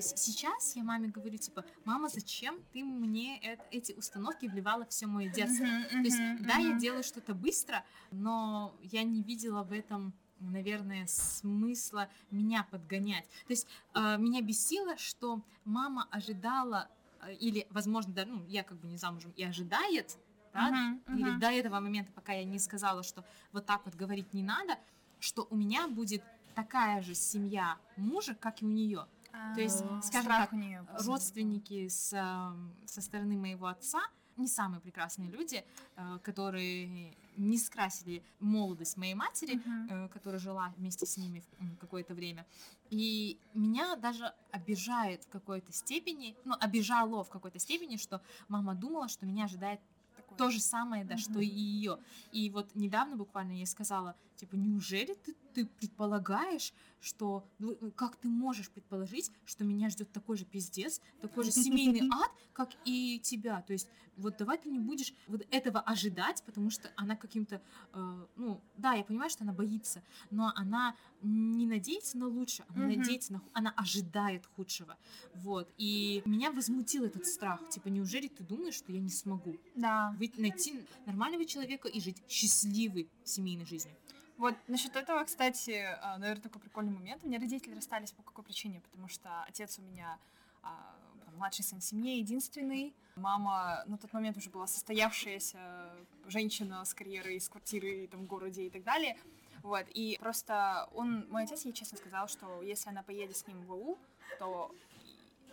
[0.00, 5.28] сейчас я маме говорю, типа, мама, зачем ты мне эт- эти установки вливала все мое
[5.28, 5.64] детство?
[5.64, 10.12] Мгм, То есть, мгм, да, я делаю что-то быстро, но я не видела в этом
[10.40, 13.24] наверное, смысла меня подгонять.
[13.46, 16.90] То есть э, меня бесило, что мама ожидала,
[17.22, 20.18] э, или, возможно, да, ну, я как бы не замужем, и ожидает,
[20.52, 21.40] да, Мгм, или мгм.
[21.40, 24.78] до этого момента, пока я не сказала, что вот так вот говорить не надо,
[25.20, 26.22] что у меня будет
[26.54, 29.06] такая же семья мужа, как и у нее.
[29.54, 34.00] То есть, А, скажем так, у родственники с, эм, со стороны моего отца
[34.36, 35.64] не самые прекрасные люди,
[35.96, 41.42] э, которые не скрасили молодость моей матери, э, которая жила вместе с ними
[41.80, 42.46] какое-то время.
[42.90, 49.08] И меня даже обижает в какой-то степени, ну, обижало в какой-то степени, что мама думала,
[49.08, 49.80] что меня ожидает
[50.16, 50.36] Такое.
[50.38, 51.40] то же самое, да, что Мгм.
[51.40, 51.98] и ее.
[52.32, 58.16] И вот недавно буквально я сказала, типа, неужели ты, ты предполагаешь, что, ну, э, как
[58.16, 63.18] ты можешь предположить, что меня ждет такой же пиздец, такой же семейный ад, как и
[63.22, 63.62] тебя.
[63.62, 67.60] То есть вот давай ты не будешь вот этого ожидать, потому что она каким-то,
[67.92, 72.86] э, ну, да, я понимаю, что она боится, но она не надеется на лучшее, она
[72.86, 72.98] Мгм.
[72.98, 74.96] надеется на, она ожидает худшего.
[75.34, 75.68] Вот.
[75.76, 77.68] И меня возмутил этот страх.
[77.68, 80.14] Типа, неужели ты думаешь, что я не смогу Да.
[80.18, 83.94] вы- найти нормального человека и жить счастливой семейной жизнью?
[84.38, 85.86] Вот насчет этого, кстати,
[86.18, 87.24] наверное, такой прикольный момент.
[87.24, 88.80] У меня родители расстались по какой причине?
[88.80, 90.18] Потому что отец у меня
[90.62, 90.94] а,
[91.36, 92.94] младший сын в семье, единственный.
[93.16, 95.90] Мама на тот момент уже была состоявшаяся
[96.26, 99.16] женщина с карьерой, с квартирой там, в городе и так далее.
[99.62, 103.62] Вот, и просто он, мой отец ей честно сказал, что если она поедет с ним
[103.62, 103.98] в ВУ,
[104.38, 104.70] то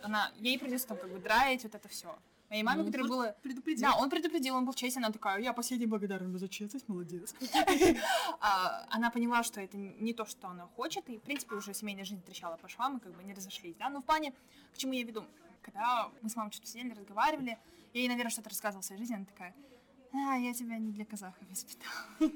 [0.02, 2.16] она, ей придется там как бы драить вот это все.
[2.50, 3.82] Моей маме, Ну, которая была Предупредил.
[3.88, 7.34] да, он предупредил, он был честен, она такая, я последний благодарен за честность, молодец.
[8.40, 12.04] А, Она поняла, что это не то, что она хочет, и, в принципе, уже семейная
[12.04, 14.32] жизнь трещала по швам, и как бы не разошлись, да, но в плане,
[14.72, 15.24] к чему я веду,
[15.62, 17.58] когда мы с мамой что-то сидели, разговаривали,
[17.94, 19.54] я ей, наверное, что-то рассказывала о своей жизни, она такая,
[20.12, 21.94] А, я тебя не для казахов воспитала.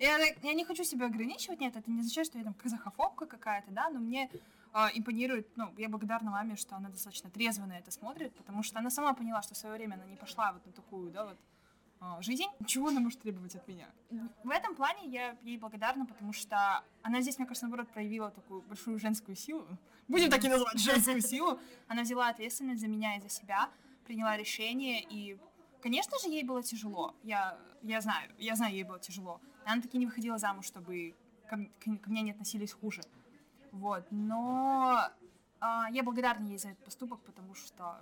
[0.00, 3.70] Я, я не хочу себя ограничивать, нет, это не означает, что я там казахофобка какая-то,
[3.70, 4.28] да, но мне
[4.72, 8.78] а, импонирует, ну, я благодарна маме, что она достаточно трезво на это смотрит, потому что
[8.78, 11.38] она сама поняла, что в свое время она не пошла вот на такую, да, вот
[12.00, 12.44] а, жизнь.
[12.66, 13.88] Чего она может требовать от меня?
[14.44, 18.62] В этом плане я ей благодарна, потому что она здесь, мне кажется, наоборот, проявила такую
[18.62, 19.66] большую женскую силу.
[20.08, 21.58] Будем так и называть, женскую силу.
[21.88, 23.70] Она взяла ответственность за меня и за себя,
[24.06, 25.38] приняла решение, и,
[25.82, 27.14] конечно же, ей было тяжело.
[27.22, 29.40] Я, я знаю, я знаю, ей было тяжело.
[29.64, 31.14] Она таки не выходила замуж, чтобы
[31.48, 33.00] ко, м- к- ко мне не относились хуже.
[33.76, 35.10] Вот, но
[35.60, 37.98] а, я благодарна ей за этот поступок, потому что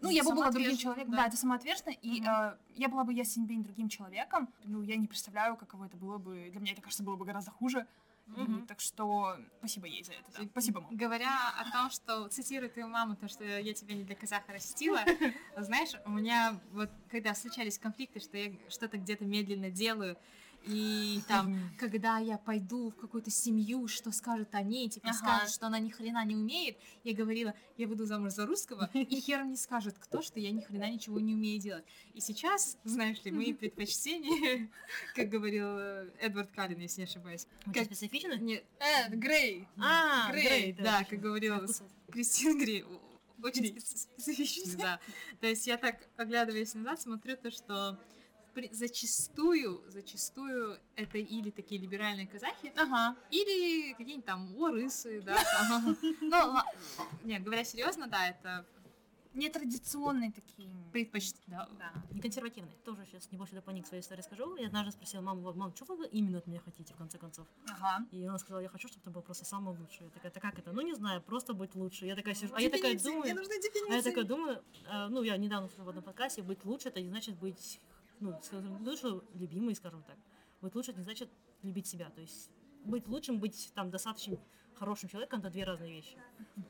[0.00, 1.16] ну, я бы была другим Самоотверженно, человеком, да.
[1.18, 2.28] да, это самоответственно, и Мгм.
[2.28, 6.18] а, я была бы, бы не другим человеком, ну, я не представляю, каково это было
[6.18, 7.86] бы, для меня это, кажется, было бы гораздо хуже,
[8.26, 8.66] Мгм.
[8.66, 10.48] так что спасибо ей за это, да.
[10.50, 10.96] спасибо, мам.
[10.96, 15.00] Говоря о том, что цитирую твою маму, то, что я тебя не для казаха растила,
[15.56, 20.16] знаешь, у меня вот когда случались конфликты, что я что-то где-то медленно делаю,
[20.66, 25.16] и там, когда я пойду в какую-то семью, что скажут о ней, типа Ага.
[25.18, 29.20] скажут, что она ни хрена не умеет, я говорила, я выйду замуж за русского, и
[29.20, 31.84] хер мне скажет кто, что я ни хрена ничего не умею делать.
[32.14, 34.70] И сейчас, знаешь ли, мои предпочтения,
[35.14, 37.46] как говорил э, Эдвард Каллен, если не ошибаюсь.
[37.72, 38.36] Как- специфично?
[38.38, 39.66] Не, Э, Грей.
[39.78, 41.66] А, Грей, да, как говорила
[42.10, 42.84] Кристин Грей,
[43.42, 43.72] очень Грей.
[43.78, 45.00] специ- специфичный, да.
[45.40, 47.98] То есть я так, оглядываясь назад, смотрю то, что
[48.72, 53.16] зачастую, зачастую это или такие либеральные казахи, Ага.
[53.30, 55.36] или какие-нибудь там орысы, да.
[56.20, 56.56] Ну,
[57.24, 58.66] не, говоря серьезно, да, это
[59.34, 60.68] Нетрадиционные такие.
[60.92, 61.68] предпочтение, да.
[61.78, 61.92] Да.
[62.10, 62.72] Не консервативный.
[62.84, 64.56] Тоже сейчас небольшой дополнение к своей истории скажу.
[64.56, 67.46] Я однажды спросила маму, «Вот, мам, что вы именно от меня хотите, в конце концов?
[67.66, 68.04] Ага.
[68.10, 70.04] И она сказала, я хочу, чтобы ты был просто самый лучший.
[70.04, 70.72] Я такая, это как это?
[70.72, 72.04] Ну, не знаю, просто быть лучше.
[72.04, 73.24] Я такая сижу, а я такая думаю,
[73.88, 77.08] а я такая думаю, э, ну, я недавно в одном подкасте, быть лучше, это не
[77.08, 77.80] значит быть,
[78.22, 80.16] ну, скажем, лучше любимой, скажем так.
[80.60, 81.28] Быть лучше, не значит
[81.62, 82.08] любить себя.
[82.10, 82.50] То есть
[82.84, 84.38] быть лучшим, быть там достаточно
[84.74, 86.16] хорошим человеком, это две разные вещи.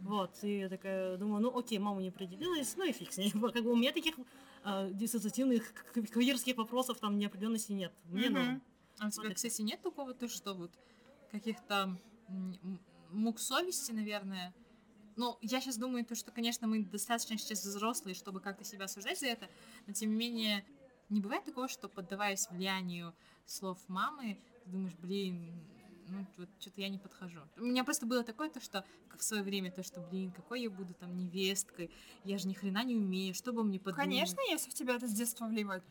[0.01, 3.31] Вот, и я такая думаю, ну окей, мама не определилась, ну и фиг с ней.
[3.31, 4.15] Как бы у меня таких
[4.65, 7.93] э, диссоциативных к- карьерских вопросов там неопределенности нет.
[8.05, 8.63] Мне норм.
[8.99, 10.71] А у тебя, Вот кстати, нет такого, то что вот
[11.31, 11.97] каких-то
[13.11, 14.55] мук совести, наверное?
[15.17, 19.21] Ну, я сейчас думаю, то, что, конечно, мы достаточно сейчас взрослые, чтобы как-то себя осуждать
[19.21, 19.49] за это,
[19.87, 20.65] но тем не менее,
[21.13, 23.15] не бывает такого, что, поддаваясь влиянию
[23.47, 25.53] слов мамы, ты думаешь, блин,
[26.09, 27.41] ну, вот что-то я не подхожу.
[27.57, 28.85] У меня просто было такое, то, что
[29.17, 31.91] в свое время, то, что, блин, какой я буду там невесткой,
[32.25, 34.05] я же ни хрена не умею, что бы мне подумать.
[34.07, 35.85] Конечно, если в тебя это с детства вливают.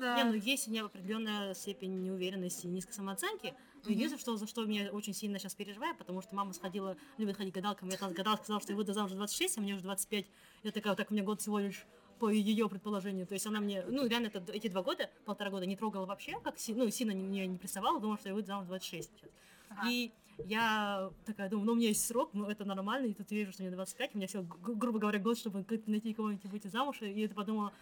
[0.00, 0.16] да.
[0.16, 3.54] Не, ну есть у меня определенная степень неуверенности и низкой самооценки.
[3.82, 3.92] Но Мгм.
[3.92, 7.54] единственное, что, за что я очень сильно сейчас переживаю, потому что мама сходила, любит ходить
[7.54, 10.26] гадалкам, я там гадалка сказала, что я выйду замуж в 26, а мне уже 25.
[10.62, 11.86] Я такая, так у меня год всего лишь
[12.20, 13.26] по ее предположению.
[13.26, 16.38] То есть она мне, ну, реально, это, эти два года, полтора года не трогала вообще,
[16.44, 19.10] как си- ну, сильно не- мне не приставала, думала, что я выйду замуж в 26
[19.16, 19.30] сейчас.
[19.70, 19.88] Ага.
[19.90, 20.12] И
[20.46, 23.62] я такая думаю, ну, у меня есть срок, ну, это нормально, и тут вижу, что
[23.62, 27.10] мне 25, у меня все, грубо говоря, год, чтобы найти кого-нибудь и выйти замуж, и
[27.10, 27.72] я подумала,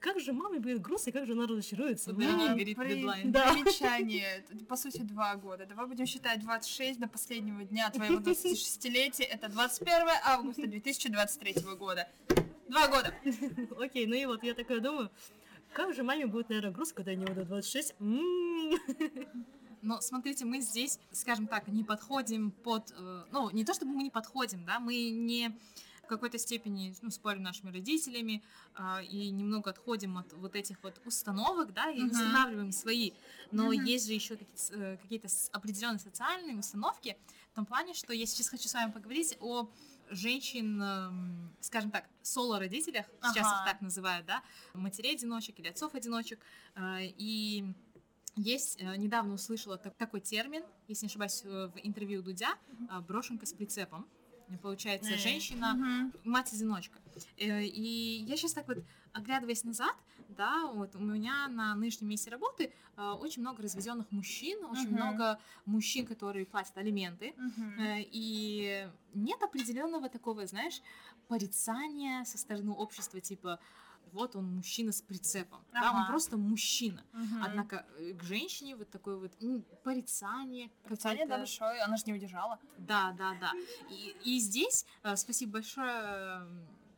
[0.00, 2.12] как же маме будет грустно, и как же она разочаруется.
[2.12, 3.32] Да, горит при- дедлайн.
[3.32, 3.52] Да.
[3.52, 4.44] Примечание.
[4.68, 5.64] По сути, два года.
[5.66, 9.24] Давай будем считать 26 до последнего дня твоего 26-летия.
[9.26, 12.08] Это 21 августа 2023 года.
[12.68, 13.14] Два года.
[13.78, 15.10] Окей, ну и вот я такая думаю,
[15.72, 17.94] как же маме будет, наверное, грустно, когда я не буду 26.
[18.00, 18.72] М.
[19.82, 22.92] Но смотрите, мы здесь, скажем так, не подходим под...
[22.96, 25.56] э, ну, не то чтобы мы не подходим, да, мы не
[26.02, 28.42] в какой-то степени ну, спорим нашими родителями
[28.74, 32.12] а, и немного отходим от вот этих вот установок, да, и Мгм.
[32.12, 33.12] устанавливаем свои.
[33.50, 33.84] Но Мгм.
[33.84, 37.16] есть же еще какие-то, э, какие-то определенные социальные установки
[37.52, 39.68] в том плане, что я сейчас хочу с вами поговорить о
[40.10, 43.72] женщин, эм, скажем так, соло-родителях, сейчас их Ага.
[43.72, 44.42] так называют, да,
[44.74, 46.38] матерей-одиночек или отцов-одиночек,
[46.74, 47.64] э, и
[48.36, 52.54] есть, э, недавно услышала так- такой термин, если не ошибаюсь, э, в интервью Дудя,
[53.08, 54.06] брошенка с прицепом.
[54.62, 55.18] Получается, Э.
[55.18, 56.12] женщина, Мгм.
[56.24, 56.98] мать-одиночка.
[57.36, 58.78] Э, И я сейчас так вот,
[59.12, 59.94] оглядываясь назад,
[60.28, 64.94] да, вот у меня на нынешнем месте работы э, очень много разведенных мужчин, очень Мгм.
[64.96, 67.34] много мужчин, которые платят алименты.
[67.78, 70.80] Э, И нет определенного такого, знаешь,
[71.28, 73.58] порицания со стороны общества, типа,
[74.12, 76.10] вот он мужчина с прицепом, да, он Ага.
[76.10, 77.04] просто мужчина.
[77.12, 77.42] Мгм.
[77.42, 80.70] Однако э, к женщине вот такое вот м, порицание.
[80.82, 81.80] Порицание, да, большое.
[81.82, 82.58] Она же не удержала.
[82.78, 83.52] Да, да, да.
[83.90, 86.46] И, и здесь э, спасибо большое, э,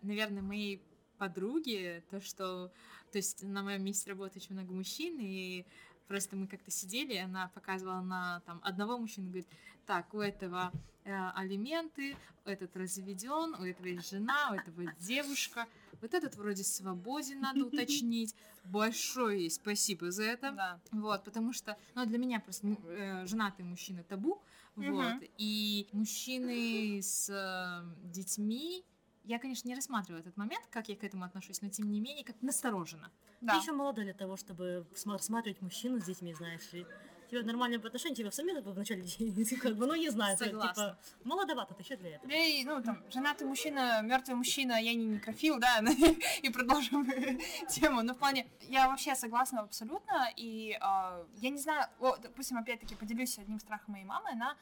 [0.03, 0.83] наверное, моей
[1.19, 2.69] подруге, то, что,
[3.11, 5.67] то есть на моем месте работает очень много мужчин, и
[6.09, 9.47] Просто мы как-то сидели, и она показывала на там одного мужчину, говорит,
[9.87, 10.73] так, у этого
[11.05, 12.17] э, алименты,
[12.47, 15.67] этот разведен, у этого есть жена, у этого девушка,
[16.01, 18.35] вот этот вроде свободен, надо уточнить.
[18.65, 20.53] Большое ей спасибо за это.
[20.53, 20.81] Да.
[20.93, 24.43] Вот, потому что, ну, для меня просто э, женатые мужчины табу,
[24.77, 24.93] Мгм.
[24.95, 28.85] вот, и мужчины с э, детьми,
[29.29, 32.25] я, конечно, не рассматриваю этот момент, как я к этому отношусь, но тем не менее,
[32.25, 33.11] как настороженно.
[33.43, 33.53] Да.
[33.53, 36.87] Ты еще молода для того, чтобы сма- рассматривать мужчину с детьми, знаешь ли.
[37.31, 39.05] Тебе нормальные отношения, тебе в деле в начале
[39.63, 40.99] как бы, ну не знаю, ты, Согласна.
[40.99, 42.31] типа, молодовато ты еще для этого.
[42.33, 45.81] И, ну, там, женатый мужчина, мертвый мужчина, я не некрофил, да,
[46.43, 47.07] и продолжим
[47.69, 48.03] тему.
[48.03, 52.95] Но в плане, я вообще согласна абсолютно, и а, я не знаю, о, допустим, опять-таки
[52.95, 54.57] поделюсь одним страхом моей мамы, она,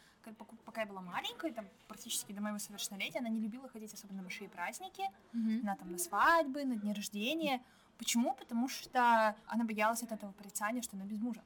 [0.65, 4.23] пока я была маленькой, там, практически до моего совершеннолетия, она не любила ходить особенно на
[4.23, 7.63] большие праздники, на, там, на свадьбы, на дни рождения.
[7.99, 8.35] Почему?
[8.35, 11.43] Потому что она боялась от этого порицания, что она без мужа.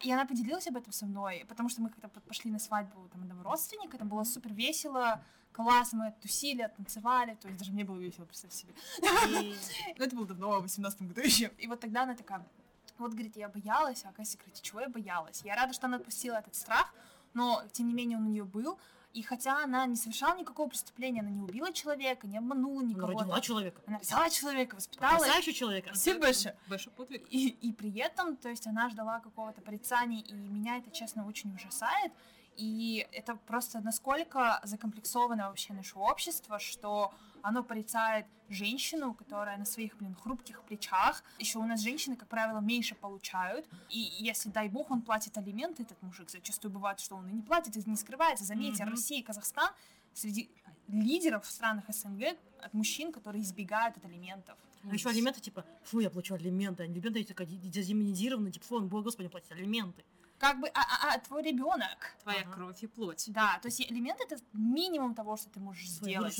[0.00, 3.22] И она поделилась об этом со мной, потому что мы как-то пошли на свадьбу там,
[3.22, 7.98] одного родственника, там было супер весело, классно, мы тусили, танцевали, то есть даже мне было
[7.98, 8.74] весело, представь себе.
[9.96, 11.50] Но это было давно, в 18 году еще.
[11.58, 12.44] И вот тогда она такая,
[12.98, 15.42] вот, говорит, я боялась, а оказывается, говорит, чего я боялась?
[15.44, 16.92] Я рада, что она отпустила этот страх,
[17.34, 18.78] но, тем не менее, он у нее был,
[19.12, 23.18] и хотя она не совершала никакого преступления, она не убила человека, не обманула Она никого.
[23.18, 23.82] родила человека.
[23.86, 25.86] Она взяла человека, воспитала, Потрясающий человек.
[25.86, 26.56] Спасибо большое.
[26.68, 27.26] Большой подвиг.
[27.30, 31.54] и, и при этом, то есть она ждала какого-то порицания, и меня это, честно, очень
[31.54, 32.12] ужасает.
[32.56, 39.96] И это просто насколько закомплексовано вообще наше общество, что оно порицает женщину, которая на своих,
[39.96, 41.22] блин, хрупких плечах.
[41.38, 43.66] Еще у нас женщины, как правило, меньше получают.
[43.88, 47.42] И если, дай бог, он платит алименты, этот мужик, зачастую бывает, что он и не
[47.42, 48.44] платит, и не скрывается.
[48.44, 48.92] Заметьте, Мгм.
[48.92, 49.70] Россия и Казахстан
[50.14, 50.50] среди
[50.88, 54.56] лидеров в странах СНГ от мужчин, которые избегают от алиментов.
[54.84, 56.82] А еще алименты, типа, фу, я плачу алименты.
[56.82, 60.04] Алименты эти такая дезиминизированы, типа, фу, бой, господи, платить алименты.
[60.42, 62.50] Как бы, а, а- а твой ребенок, Твоя Ага.
[62.52, 63.26] кровь и плоть.
[63.28, 66.34] Да, то есть элемент это минимум того, что ты можешь Свой сделать.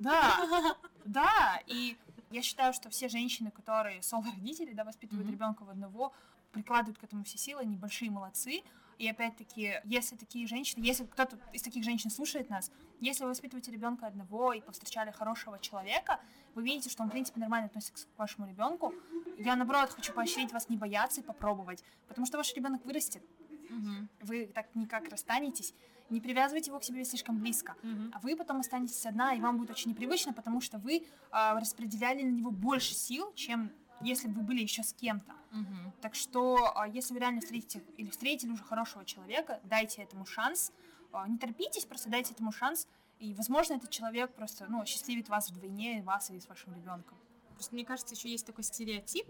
[0.00, 0.38] Да,
[1.04, 1.98] да, и
[2.30, 5.34] я считаю, что все женщины, которые соло-родители, да, воспитывают Мгм.
[5.34, 6.14] ребенка в одного,
[6.52, 8.62] прикладывают к этому все силы, они большие молодцы.
[8.98, 13.70] И опять-таки, если такие женщины, если кто-то из таких женщин слушает нас, если вы воспитываете
[13.72, 16.20] ребенка одного и повстречали хорошего человека,
[16.54, 18.94] вы видите, что он, в принципе, нормально относится к вашему ребенку.
[19.38, 23.22] Я, наоборот, хочу поощрить вас не бояться и попробовать, потому что ваш ребенок вырастет,
[23.68, 24.08] Мгм.
[24.20, 25.74] вы так никак расстанетесь,
[26.10, 28.12] не привязывайте его к себе слишком близко, Мгм.
[28.14, 32.22] а вы потом останетесь одна, и вам будет очень непривычно, потому что вы а, распределяли
[32.22, 33.72] на него больше сил, чем
[34.04, 35.32] если бы вы были еще с кем-то.
[35.50, 35.92] Мгм.
[36.00, 40.72] Так что, а, если вы реально встретите или встретили уже хорошего человека, дайте этому шанс.
[41.12, 42.88] А, Не торопитесь, просто дайте этому шанс.
[43.18, 47.16] И, возможно, этот человек просто, ну, счастливит вас вдвойне, вас и с вашим ребенком.
[47.54, 49.26] Просто мне кажется, еще есть такой стереотип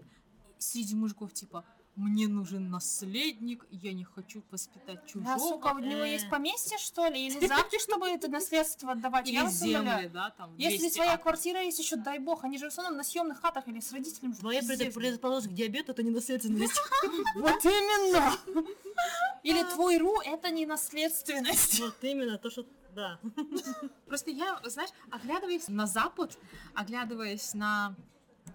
[0.57, 1.63] среди мужиков, типа,
[1.95, 5.35] мне нужен наследник, я не хочу воспитать чужого.
[5.35, 6.11] Да, сука, у него э.
[6.11, 7.27] есть поместье, что ли?
[7.27, 9.27] Или замки, чтобы это наследство отдавать?
[9.29, 10.53] Или земли, да, там.
[10.57, 13.67] Если 200 своя квартира есть, еще дай бог, они же в основном на съемных хатах
[13.67, 14.33] или с родителями.
[14.33, 14.51] живут.
[14.59, 14.93] Пиздец.
[14.93, 16.79] предрасположенность к диабету это не наследственность.
[17.35, 18.33] Вот именно!
[19.43, 21.79] Или твой РУ это не наследственность.
[21.79, 22.65] Вот именно то, что...
[22.93, 23.19] Да.
[24.07, 26.37] Просто я, знаешь, оглядываясь на Запад,
[26.73, 27.95] оглядываясь на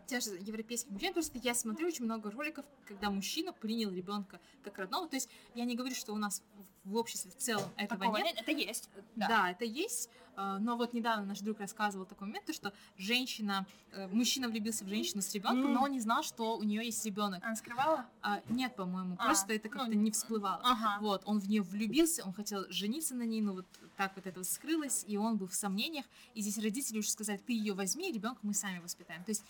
[0.06, 4.78] те же европейских мужчин, просто я смотрю очень много роликов, когда мужчина принял ребенка как
[4.78, 5.08] родного.
[5.08, 6.42] То есть я не говорю, что у нас
[6.84, 8.26] в обществе в целом этого Такого нет.
[8.26, 8.88] нет, это есть.
[9.16, 9.50] Да.
[9.50, 10.08] это есть.
[10.36, 14.84] э, Но вот недавно наш друг рассказывал такой момент, то, что женщина, э, мужчина влюбился
[14.84, 15.74] в женщину с ребенком, М.
[15.74, 17.44] но он не знал, что у нее есть ребенок.
[17.44, 18.06] Она скрывала?
[18.48, 20.60] нет, по-моему, А, просто это ну, как-то не всплывало.
[20.64, 20.98] Ага.
[21.00, 24.42] Вот, он в нее влюбился, он хотел жениться на ней, но вот так вот это
[24.42, 26.06] скрылось, и он был в сомнениях.
[26.34, 29.22] И здесь родители уже сказали, ты ее возьми, ребенка мы сами воспитаем.
[29.24, 29.44] То есть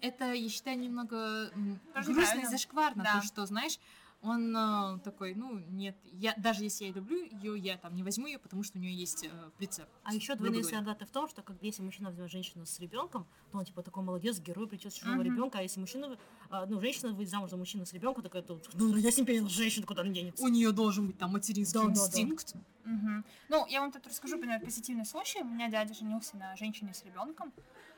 [0.00, 1.50] это, я считаю, немного
[1.94, 2.50] Тоже грустно и правильно.
[2.50, 3.20] зашкварно, Да.
[3.20, 3.78] то, что, знаешь,
[4.22, 8.26] он э, такой, ну, нет, я, даже если я люблю ее, я там не возьму
[8.26, 9.88] ее, потому что у нее есть э, прицеп.
[10.04, 13.58] А еще двойные стандарты в том, что как, если мужчина возьмет женщину с ребенком, то
[13.58, 15.22] он типа такой молодец, герой, придет чужого Мгм.
[15.22, 16.16] ребенка, а если мужчина,
[16.48, 19.26] а, ну, женщина выйдет замуж за мужчину с ребенком, такая, то, ну, я с ним
[19.26, 20.42] перенял женщину, куда она денется.
[20.42, 22.00] У нее должен быть там материнский Да, да, да.
[22.00, 22.54] инстинкт.
[22.84, 23.24] Мгм.
[23.48, 25.40] Ну, я вам тут расскажу, например, позитивный случай.
[25.42, 27.52] У меня дядя женился на женщине с ребенком.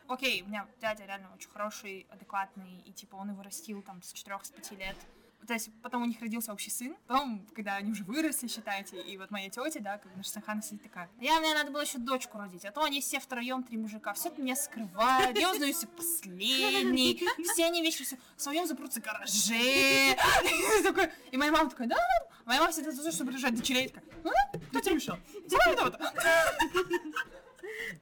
[0.09, 4.15] Окей, у меня дядя реально очень хороший, адекватный, и типа он его растил там с
[4.15, 4.97] 4-5 лет.
[5.47, 9.17] То есть потом у них родился общий сын, потом, когда они уже выросли, считайте, и
[9.17, 12.39] вот моя тетя, да, как наша Сахана сидит такая, я, мне надо было еще дочку
[12.39, 15.87] родить, а то они все втроем, три мужика, все это меня скрывают, я узнаю все
[15.87, 20.17] последний, все они вечно всё в своем запрутся гараже.
[21.31, 21.97] И моя мама такая, да,
[22.45, 24.59] моя мама всегда за то, чтобы рожать дочерей, такая, «А?
[24.71, 25.19] кто тебе мешал?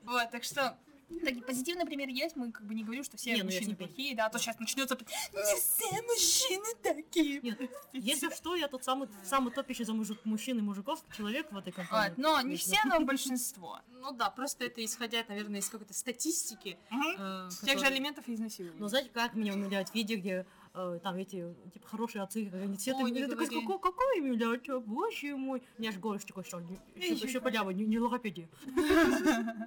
[0.04, 0.78] Вот, так что
[1.09, 3.76] Такие позитивные примеры есть, мы как бы не говорим, что все Не, ну мужчины ним
[3.76, 7.40] плохие, да, а то сейчас начнется не все мужчины такие.
[7.40, 7.61] Нет,
[7.92, 11.72] если что, я тот самый, самый топящий за мужик, мужчин и мужиков человек в этой
[11.72, 12.14] А, компании.
[12.16, 13.80] но не все, но большинство.
[13.88, 16.76] Ну да, просто это исходя, наверное, из какой-то статистики.
[17.18, 18.80] Э, Тех же элементов изнасилования.
[18.80, 22.94] Но знаете, как меня умиляют видео, где э, там эти, типа, хорошие отцы, они все
[22.94, 25.62] Ой, я такой, какой, какой а, боже мой.
[25.78, 26.61] У меня аж голос такой, что
[26.96, 28.48] еще, еще полява, не, не логопедия.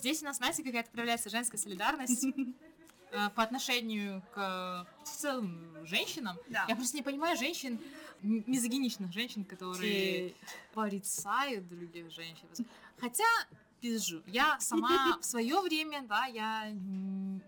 [0.00, 2.24] Здесь у нас, знаете, какая-то проявляется женская солидарность
[3.12, 6.38] э, по отношению к в целом женщинам.
[6.48, 6.64] Да.
[6.68, 7.78] Я просто не понимаю женщин,
[8.22, 10.34] мизогиничных женщин, которые
[10.72, 12.48] порицают других женщин.
[12.98, 13.24] Хотя,
[13.80, 16.72] пизжу, я сама в свое время, да, я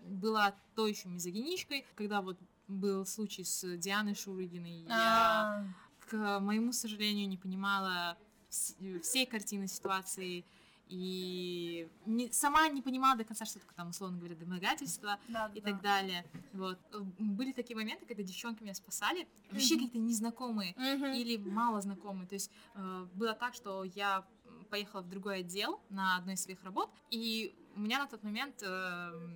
[0.05, 2.37] была той еще мизогиничкой, когда вот
[2.67, 5.65] был случай с Дианой Шурыгиной, я А,
[6.07, 8.15] к моему сожалению, не понимала
[8.49, 10.45] вс- всей картины ситуации
[10.87, 15.61] и не- сама не понимала до конца, что такое там, условно говоря, домогательство да, и
[15.61, 15.71] да.
[15.71, 16.25] так далее.
[16.53, 16.79] Вот.
[17.19, 20.73] Были такие моменты, когда девчонки меня спасали, вообще какие-то незнакомые
[21.17, 22.27] или мало знакомые.
[22.27, 24.25] То есть э, было так, что я
[24.69, 28.61] поехала в другой отдел на одной из своих работ, и у меня на тот момент
[28.61, 29.29] э,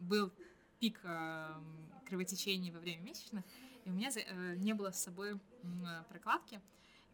[0.00, 0.32] был
[0.78, 1.54] пик э,
[2.06, 3.44] кровотечения во время месячных,
[3.84, 6.60] и у меня э, не было с собой э, прокладки.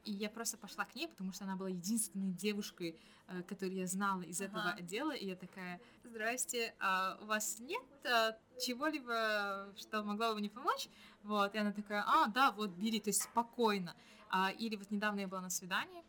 [0.09, 3.87] И я просто пошла к ней, потому что она была единственной девушкой, э, которую я
[3.87, 4.79] знала из этого Ага.
[4.79, 5.15] отдела.
[5.15, 10.89] И я такая, здрасте, а у вас нет э, чего-либо, что могло бы мне помочь?
[11.25, 13.95] Вот, и она такая, а, да, вот, бери, то есть спокойно.
[14.31, 16.03] А, или вот недавно я была на свидании,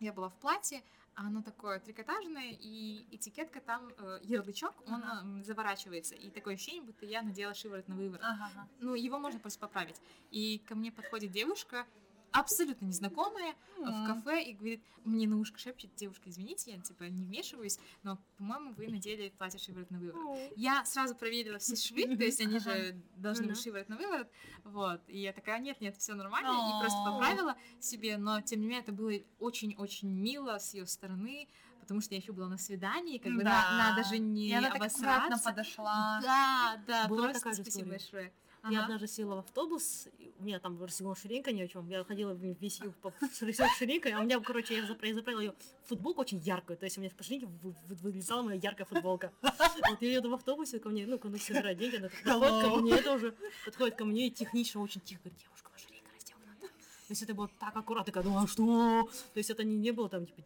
[0.00, 0.82] я была в платье,
[1.14, 5.44] а оно такое трикотажное, и этикетка там, э, ярлычок, он Ага.
[5.44, 8.24] заворачивается, и такое ощущение, будто я надела шиворот на выворот.
[8.24, 8.68] Ага.
[8.80, 10.00] Ну, его можно просто поправить.
[10.32, 11.86] И ко мне подходит девушка,
[12.32, 14.06] абсолютно незнакомая, в М.
[14.06, 18.74] кафе, и говорит, мне на ушко шепчет, девушка, извините, я, типа, не вмешиваюсь, но, по-моему,
[18.74, 20.52] вы надели платье шиворот на выворот.
[20.56, 24.28] Я сразу проверила все швы, то есть они же должны быть шиворот на выворот,
[24.64, 28.66] вот, и я такая, нет, нет, все нормально, и просто поправила себе, но, тем не
[28.66, 31.48] менее, это было очень-очень мило с ее стороны,
[31.80, 33.70] потому что я еще была на свидании, как бы Да.
[33.70, 35.44] на- надо же не И она так обосраться.
[35.44, 36.20] подошла.
[36.22, 37.90] Да, да, Была просто такая спасибо история.
[37.90, 38.32] большое.
[38.64, 38.82] Я Ага.
[38.84, 40.06] однажды села в автобус,
[40.38, 41.88] у меня там расстегнула ширинка ни о чем.
[41.88, 43.12] Я ходила весь юг по
[43.78, 45.54] ширинкой, а у меня, короче, я запра- я заправила ее
[45.84, 49.32] футболку очень яркую, то есть у меня по ширинке вы- вы- вылезала моя яркая футболка.
[49.90, 53.02] Вот я еду в автобусе ко мне, ну, когда собирать деньги, она подходит ко мне,
[53.02, 53.34] тоже
[53.64, 56.66] подходит ко мне и технично, очень тихо говорит, девушка, ваша ширинка расстегнута.
[56.68, 59.08] То есть это было так аккуратно, я думала, что?
[59.32, 60.42] То есть это не, не было там, типа,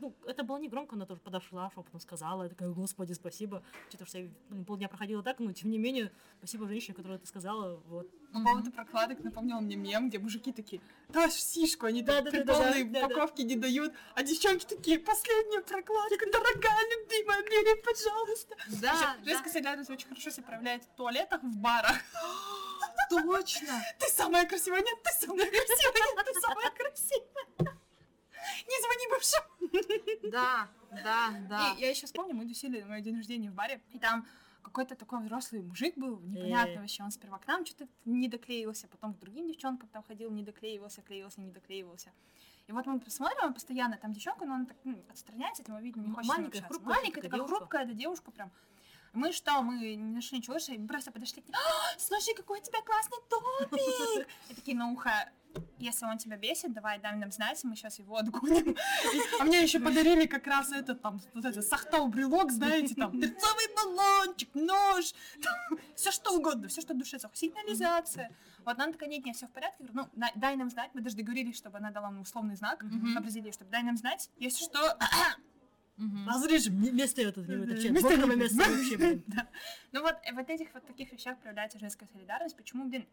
[0.00, 3.62] ну, это было не громко, она тоже подошла, шепотом сказала, я такая, господи, спасибо.
[3.88, 7.26] Что-то, что я блин, полдня проходила так, но тем не менее, спасибо женщине, которая это
[7.26, 8.08] сказала, вот.
[8.32, 12.30] По поводу прокладок напомнил мне мем, где мужики такие, дашь сишку, они Да, там да,
[12.30, 13.06] при да, да, полной да, да.
[13.06, 18.54] упаковке не дают, а девчонки такие, последняя прокладка, дорогая, любимая, бери, пожалуйста.
[18.82, 21.96] Да, Ещё да, Женская солидарность очень хорошо себя проявляет в туалетах, в барах.
[23.08, 23.82] точно.
[23.98, 27.76] Ты самая красивая, нет, ты самая красивая, нет, ты самая красивая.
[28.68, 30.30] Не звони бывшим.
[30.30, 31.74] Да, да, да.
[31.76, 34.26] И я еще вспомню, мы тусили на мой день рождения в баре, и там
[34.62, 36.80] какой-то такой взрослый мужик был, непонятно Э.
[36.80, 40.42] вообще, он сперва к нам что-то не доклеился, потом к другим девчонкам там ходил, не
[40.42, 42.12] доклеивался, клеился, не доклеивался.
[42.66, 46.00] И вот мы посмотрим, постоянно там девчонка, но она так ну, отстраняется от него, видно,
[46.02, 47.56] не хочет маленькая, хрупкая маленькая, такая девушка.
[47.56, 48.50] хрупкая, да, девушка прям.
[49.12, 52.62] Мы что, мы не нашли ничего мы просто подошли к ней, «А, слушай, какой у
[52.62, 54.28] тебя классный топик!
[54.50, 55.10] И такие на ухо,
[55.78, 58.76] если он тебя бесит, давай дай нам знать, мы сейчас его отгоним.
[59.40, 63.66] А мне еще подарили как раз этот там, вот этот сахтал брелок, знаете, там, перцовый
[63.76, 65.14] баллончик, нож,
[65.94, 68.30] все что угодно, все что душе захочет, сигнализация.
[68.64, 69.84] Вот она такая, нет, нет, все в порядке.
[69.92, 72.84] Ну, дай нам знать, мы даже договорились, чтобы она дала нам условный знак,
[73.16, 74.98] определили, чтобы дай нам знать, если что,
[75.96, 76.28] Мгм.
[76.28, 79.24] Разрежем место это, это вообще, Место не- место вообще, блин.
[79.28, 79.48] Да.
[79.92, 82.54] Ну вот, э, вот этих вот таких вещах проявляется женская солидарность.
[82.54, 83.06] Почему, блин,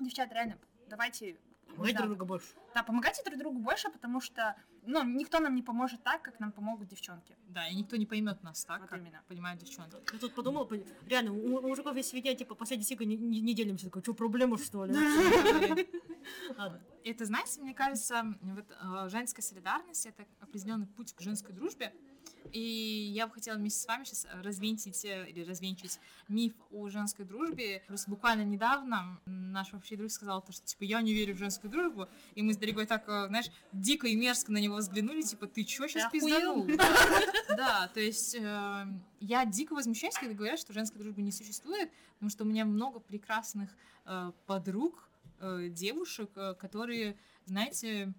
[0.00, 1.36] девчата, реально, давайте...
[1.74, 2.46] Помогать да, друг другу больше.
[2.74, 4.56] Да, помогайте друг другу больше, потому что,
[4.86, 7.36] ну, никто нам не поможет так, как нам помогут девчонки.
[7.48, 9.22] Да, и никто не поймет нас так, Вот как именно.
[9.28, 9.96] понимают девчонки.
[10.12, 10.68] Я тут подумала,
[11.06, 13.86] реально, у мужиков есть свинья, типа, последний сига не, не, не делимся.
[13.86, 14.94] Такой, что, проблема, что ли?
[17.04, 21.92] Это, знаете, мне кажется, вот э, женская солидарность это определенный путь к женской дружбе.
[22.52, 27.24] И я бы хотела вместе с вами сейчас развенчить э, или развенчить миф о женской
[27.24, 27.82] дружбе.
[27.86, 31.70] Просто буквально недавно наш общий друг сказал то, что типа я не верю в женскую
[31.70, 35.46] дружбу, и мы с дорогой так, э, знаешь, дико и мерзко на него взглянули, типа
[35.46, 36.66] ты чё сейчас пизданул?
[37.48, 38.86] Да, то есть э,
[39.20, 43.00] я дико возмущаюсь, когда говорят, что женской дружбы не существует, потому что у меня много
[43.00, 43.70] прекрасных
[44.06, 45.08] э, подруг,
[45.40, 47.16] э, девушек, э, которые,
[47.46, 48.12] знаете,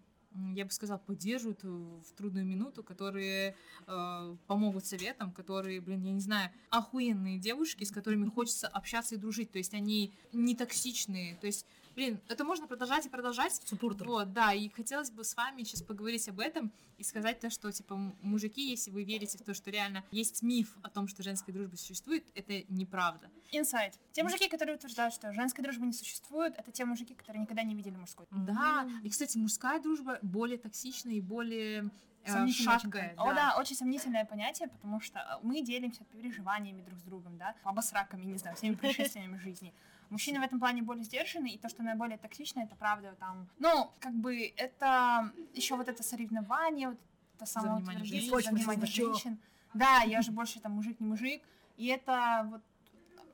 [0.54, 3.56] я бы сказала, поддерживают э, в трудную минуту, которые
[3.88, 9.18] э, помогут советам, которые, блин, я не знаю, охуенные девушки, с которыми хочется общаться и
[9.18, 9.52] дружить.
[9.52, 11.36] То есть они не токсичные.
[11.36, 11.66] То есть,
[11.96, 13.62] блин, это можно продолжать и продолжать.
[13.66, 14.08] Суппортер.
[14.08, 17.72] Вот, да, и хотелось бы с вами сейчас поговорить об этом и сказать то, что,
[17.72, 21.52] типа, мужики, если вы верите в то, что реально есть миф о том, что женская
[21.52, 23.30] дружба существует, это неправда.
[23.52, 24.00] Инсайт.
[24.12, 27.76] Те мужики, которые утверждают, что женской дружбы не существует, это те мужики, которые никогда не
[27.76, 28.26] видели мужской.
[28.32, 31.90] Да, и, кстати, мужская дружба более токсичная и более
[32.24, 33.16] э, шаткая.
[33.16, 33.32] понятие.
[33.32, 38.26] О, да, очень сомнительное понятие, потому что мы делимся переживаниями друг с другом, да, обосраками,
[38.26, 39.74] не знаю, всеми происшествиями жизни.
[40.10, 43.48] Мужчины в этом плане более сдержаны, и то, что наиболее токсично, это правда там.
[43.60, 47.00] Ну, как бы это еще вот это соревнование, вот
[47.36, 49.38] это самоутверждение, за внимание женщин.
[49.74, 51.42] Да, я же больше там мужик, не мужик.
[51.78, 52.62] И это вот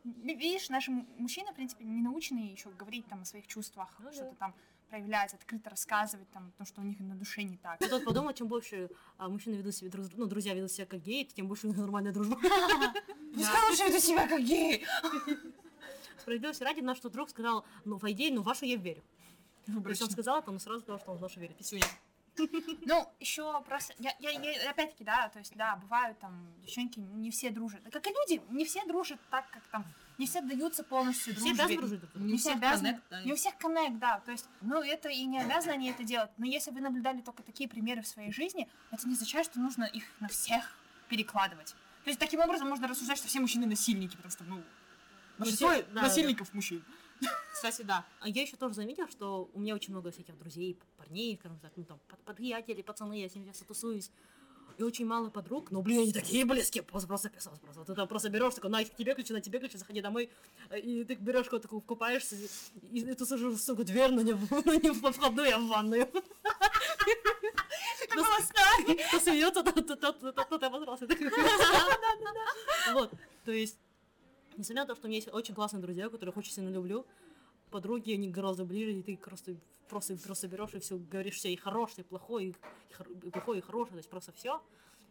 [0.03, 4.05] ви- видишь, наши мужчины, в принципе, не научены еще говорить там о своих чувствах, Ну
[4.05, 4.11] да.
[4.13, 4.53] что-то там
[4.89, 7.79] проявлять, открыто рассказывать там то, что у них на душе не так.
[7.79, 11.01] Я тут подумала, чем больше а, мужчины ведут себя другом, ну, друзья ведут себя как
[11.01, 12.35] геи, тем больше у них нормальная дружба.
[13.33, 14.85] Пускай лучше ведут себя как геи.
[16.21, 19.03] Справедливости ради, наш друг сказал, ну, в идее, ну, в вашу я верю.
[19.65, 21.57] То есть он сказал это, он сразу сказал, что он в нашу верит.
[21.57, 21.83] Писюня.
[22.85, 27.29] Ну, еще просто, я, я, я- опять-таки, да, то есть, да, бывают там девчонки, не
[27.29, 27.83] все дружат.
[27.83, 29.85] Да как и люди, не все дружат так, как там,
[30.17, 31.63] не все даются полностью Все дружбе.
[31.75, 32.15] обязаны дружить.
[32.15, 33.23] Не Не все обязаны, connect, да.
[33.23, 36.31] не у всех коннект, да, то есть, ну, это и не обязаны они это делать,
[36.37, 39.83] но если вы наблюдали только такие примеры в своей жизни, это не означает, что нужно
[39.83, 40.73] их на всех
[41.09, 41.75] перекладывать.
[42.05, 44.63] То есть, таким образом можно рассуждать, что все мужчины насильники, потому что, ну,
[45.41, 46.83] большинство все- да, насильников мужчин.
[47.53, 48.05] Кстати, да.
[48.19, 51.71] А я еще тоже заметила, что у меня очень много всяких друзей, парней, скажем так,
[51.75, 51.99] ну там,
[52.35, 54.09] приятелей, пацаны, я с ними часто тусуюсь.
[54.77, 57.79] И очень мало подруг, но, блин, они такие близкие, просто, просто писал, просто.
[57.81, 60.31] Вот ты там просто берешь, такой, на, тебе ключи, на тебе ключи, заходи домой,
[60.69, 64.33] э, и ты берешь кого-то, такого, купаешься, и, и, ты сажаешь, сука, дверь, но не,
[64.33, 66.09] в- но не в входную, а в ванную.
[68.03, 68.95] Это было старый.
[69.07, 71.07] Кто смеется, тот, тот, тот, тот, тот обосрался.
[72.93, 73.11] Вот,
[73.45, 73.77] то есть,
[74.61, 77.05] несмотря на то, что у меня есть очень классные друзья, которых очень сильно люблю,
[77.69, 79.57] подруги, они гораздо ближе, и ты просто
[79.89, 83.59] просто, просто берешь и все говоришь все и хорошее, и плохое, и, хор- и плохое,
[83.59, 84.61] и хорошее, то есть просто все.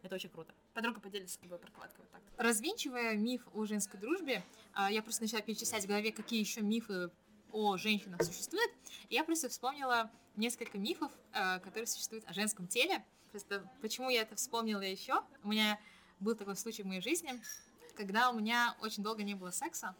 [0.02, 0.54] Это очень круто.
[0.72, 2.22] Подруга поделится с тобой прокладкой вот так.
[2.38, 4.42] Развенчивая миф о женской дружбе,
[4.72, 7.10] а, я просто начала перечислять в голове, какие еще мифы
[7.52, 8.72] о женщинах существуют.
[9.10, 13.04] И я просто вспомнила несколько мифов, а, которые существуют о женском теле.
[13.30, 15.22] Просто почему я это вспомнила еще?
[15.42, 15.78] У меня
[16.18, 17.38] был такой случай в моей жизни,
[18.00, 19.94] когда у меня очень долго не было секса.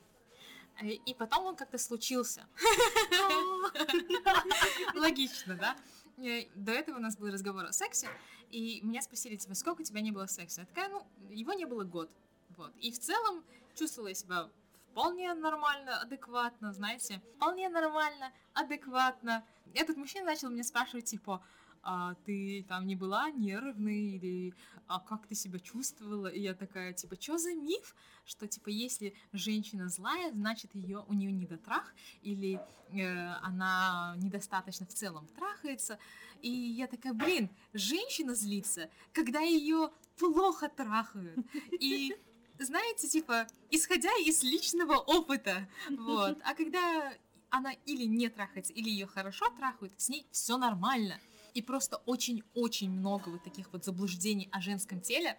[0.81, 2.47] э, И потом он как-то случился.
[4.95, 5.77] Логично, да?
[6.17, 8.09] Э, До этого у нас был разговор о сексе,
[8.51, 10.63] и меня спросили, типа, сколько у тебя не было секса?
[10.63, 12.11] Я такая, ну, его не было год.
[12.57, 12.73] Вот.
[12.81, 13.45] И в целом
[13.75, 14.49] чувствовала я себя
[14.93, 19.45] вполне нормально, адекватно, знаете, вполне нормально, адекватно.
[19.75, 21.45] Этот мужчина начал меня спрашивать, типа,
[21.83, 24.55] а ты там не была нервной или
[24.87, 26.27] а как ты себя чувствовала?
[26.27, 31.15] И я такая, типа, что за миф, что, типа, если женщина злая, значит, ее у
[31.15, 32.61] нее недотрах или
[32.91, 35.99] э, она недостаточно в целом трахается.
[36.43, 41.39] И я такая, блин, женщина злится, когда ее плохо трахают.
[41.81, 42.15] И
[42.59, 46.39] знаете, типа, исходя из личного опыта, вот.
[46.45, 47.13] А когда
[47.51, 51.19] она или не трахается, или ее хорошо трахают, с ней все нормально.
[51.55, 55.39] И просто очень-очень много вот таких вот заблуждений о женском теле.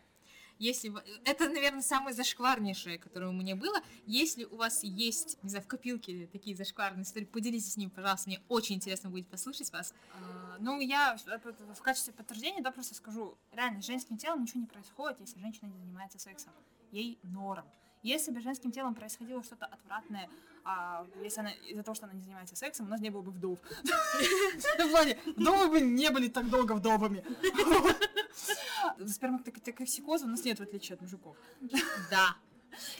[0.59, 0.93] Если
[1.25, 3.79] это, наверное, самое зашкварнейшее, которое у меня было.
[4.05, 8.29] Если у вас есть, не знаю, в копилке такие зашкварные истории, поделитесь с ними, пожалуйста.
[8.29, 9.95] Мне очень интересно будет послушать вас.
[10.13, 14.59] А, Ну, я в в качестве подтверждения, да, просто скажу, реально, с женским телом ничего
[14.59, 16.53] не происходит, если женщина не занимается сексом.
[16.91, 17.65] Ей норм.
[18.03, 20.29] Если бы с женским телом происходило что-то отвратное,
[20.63, 23.31] а если она из-за того, что она не занимается сексом, у нас не было бы
[23.31, 23.59] вдов.
[23.83, 27.23] В плане, вдовы бы не были так долго вдовами.
[29.05, 31.35] Сперматоксикоза у нас нет, в отличие от мужиков.
[32.09, 32.35] Да.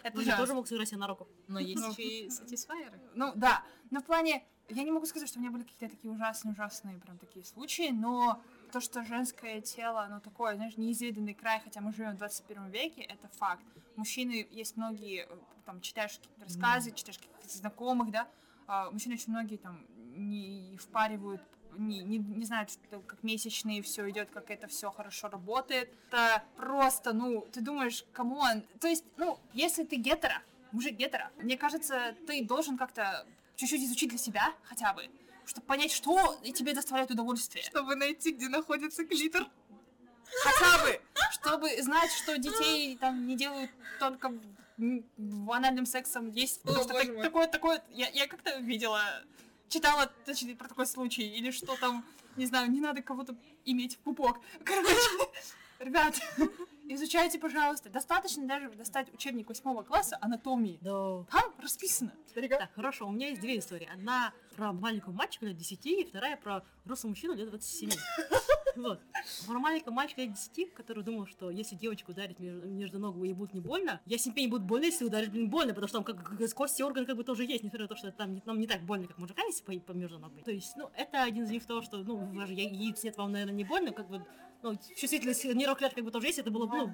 [0.04, 1.28] Это Мужик тоже мог сыграть себе на руку.
[1.48, 1.92] Но есть Ну.
[1.92, 3.00] еще и сатисфайеры.
[3.16, 6.12] Ну да, но в плане, я не могу сказать, что у меня были какие-то такие
[6.14, 8.42] ужасные-ужасные прям такие случаи, но
[8.72, 13.02] то, что женское тело, оно такое, знаешь, неизведанный край, хотя мы живем в 21 веке,
[13.02, 13.64] это факт.
[13.96, 18.28] Мужчины, есть многие, э, там, читаешь какие-то рассказы, читаешь каких-то знакомых, да,
[18.68, 21.42] а, мужчины очень многие там не впаривают
[21.78, 25.90] не, не, не знают, что как месячные все идет, как это все хорошо работает.
[26.08, 28.64] Это просто, ну, ты думаешь, come on.
[28.80, 30.42] То есть, ну, если ты гетеро,
[30.72, 35.10] мужик гетеро, мне кажется, ты должен как-то чуть-чуть изучить для себя хотя бы,
[35.52, 37.64] чтобы понять, что тебе доставляет удовольствие.
[37.66, 39.48] Чтобы найти, где находится клитор.
[40.44, 41.02] Хотя бы,
[41.34, 44.34] чтобы знать, что детей там не делают только
[45.50, 46.32] анальным сексом.
[46.32, 47.84] Есть О, что так- такое, такое.
[47.90, 49.02] Я, я как-то видела
[49.68, 52.06] читала, точнее, про такой случай, или что там,
[52.38, 53.36] не знаю, не надо кого-то
[53.66, 54.40] иметь в пупок.
[54.64, 54.96] Короче,
[55.80, 56.18] ребят,
[56.94, 57.90] изучайте, пожалуйста.
[57.90, 60.78] Достаточно даже достать учебник восьмого класса анатомии.
[60.82, 61.24] Да.
[61.32, 62.14] Там расписано.
[62.34, 63.90] Так, хорошо, у меня есть две истории.
[63.92, 67.92] Одна про маленького мальчика лет 10, и вторая про взрослого мужчину лет 27.
[68.76, 69.02] Вот.
[69.48, 73.34] Про маленького мальчика лет 10, который думал, что если девочку ударить между, между ног, ей
[73.34, 76.04] будет не больно, я себе не будет больно, если ударить, блин, больно, потому что там
[76.06, 78.60] как, как кости орган как бы тоже есть, несмотря на то, что там не, нам
[78.60, 80.32] не так больно, как мужикам, если по, по между ног.
[80.44, 83.18] То есть, ну, это один из них того, что, ну, вы же я- яиц нет,
[83.18, 84.26] вам, наверное, не больно, как бы,
[84.64, 86.94] ну, чувствительность нервных клеток как бы тоже есть, это было бы, ну,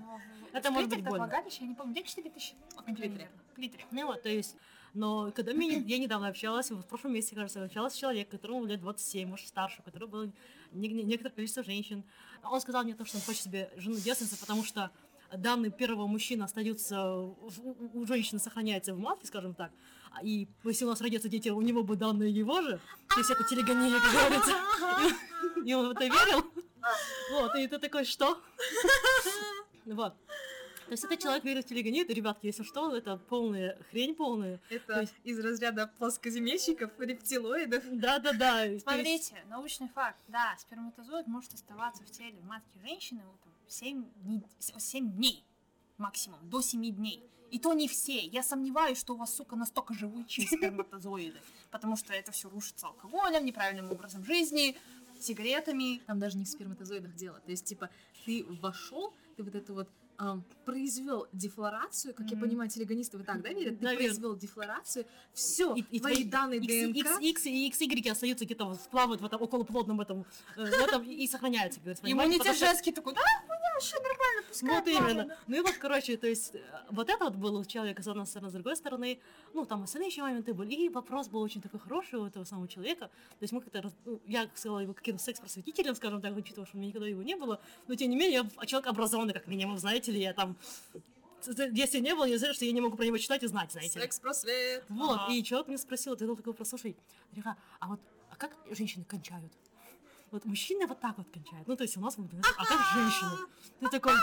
[0.54, 1.26] это может быть больно.
[1.26, 2.54] влагалище, я не помню, где 4 тысячи?
[2.86, 3.30] В литре.
[3.56, 3.86] В литре.
[3.92, 4.56] Ну вот, то есть,
[4.94, 8.80] но когда мне, я недавно общалась, в прошлом месяце, кажется, общалась с человеком, которому лет
[8.82, 10.32] 27, может, старше, у которого было
[10.72, 12.04] не- не- некоторое количество женщин.
[12.44, 14.90] Он сказал мне то, что он хочет себе жену девственницу, потому что
[15.34, 17.50] данные первого мужчины остаются, у,
[17.94, 19.72] у женщины сохраняется в матке, скажем так,
[20.24, 23.44] и если у нас родятся дети, у него бы данные его же, то есть это
[23.44, 24.54] телегония, как говорится,
[25.66, 26.46] и он в это верил.
[27.32, 28.42] Вот, и ты такой, что?
[29.86, 30.14] Вот.
[30.86, 34.58] То есть этот человек верит в телегонию, это, ребятки, если что, это полная хрень полная.
[34.70, 37.84] То Это есть- из разряда плоскоземельщиков, рептилоидов.
[37.92, 38.60] Да-да-да.
[38.64, 40.18] то есть- Смотрите, научный факт.
[40.30, 45.44] Да, сперматозоид может оставаться в теле матки женщины вот, там, 7, дней, 7 дней
[45.98, 47.22] максимум, до 7 дней.
[47.52, 48.20] И то не все.
[48.26, 51.40] Я сомневаюсь, что у вас, сука, настолько живучие сперматозоиды.
[51.72, 54.78] Потому что это все рушится алкоголем, неправильным образом жизни,
[55.24, 56.02] сигаретами.
[56.08, 57.40] Там даже не в сперматозоидах дело.
[57.40, 57.90] То есть, типа,
[58.26, 59.90] ты вошел, ты вот это вот
[60.66, 62.48] произвел дефлорацию, как я Мгм.
[62.48, 63.80] понимаю, телегонисты вот так, да, верят?
[63.80, 68.12] Ты произвел дефлорацию, все, И, и твои твои данные X, ДНК, X, X и XY
[68.12, 72.12] остаются где-то плавают в этом около плотном этом, э, в этом и, и сохраняются, понимаете?
[72.12, 73.22] Иммунитет женский такой, да,
[73.78, 75.12] вообще нормально, пускай Вот плавает».
[75.12, 75.38] именно.
[75.48, 76.60] Ну и вот, короче, то есть, э,
[76.90, 79.20] вот это вот было у человека, с одной стороны, с другой стороны,
[79.54, 80.74] ну, там остальные еще моменты были.
[80.74, 83.08] И вопрос был очень такой хороший у этого самого человека.
[83.08, 86.80] То есть мы как-то, ну, я сказала его каким-то секс-просветителем, скажем так, учитывая, что у
[86.80, 87.60] меня никогда его не было.
[87.88, 90.56] Но, тем не менее, я человек образованный, как минимум, знаете ли, я там...
[91.72, 94.00] Если не было, я знаю, что я не могу про него читать и знать, знаете
[94.00, 94.84] секс-просвет.
[94.90, 95.34] Вот, Ага.
[95.34, 96.98] и человек мне спросил, ты такой вопрос, слушай,
[97.32, 98.00] Река, а вот
[98.32, 99.52] а как женщины кончают?
[100.32, 101.68] Вот мужчины вот так вот кончают.
[101.68, 103.32] Ну, то есть у нас, вот, а как женщины?
[103.80, 104.14] Ты такой,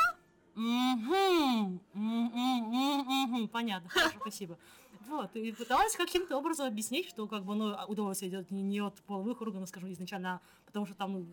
[0.54, 3.48] «Мгм, мгм, мгм, мгм».
[3.48, 4.56] понятно, хорошо, спасибо.
[5.08, 9.40] Вот, и пыталась каким-то образом объяснить, что как бы, ну, удовольствие идет не, от половых
[9.42, 11.26] органов, скажем, изначально, а потому что там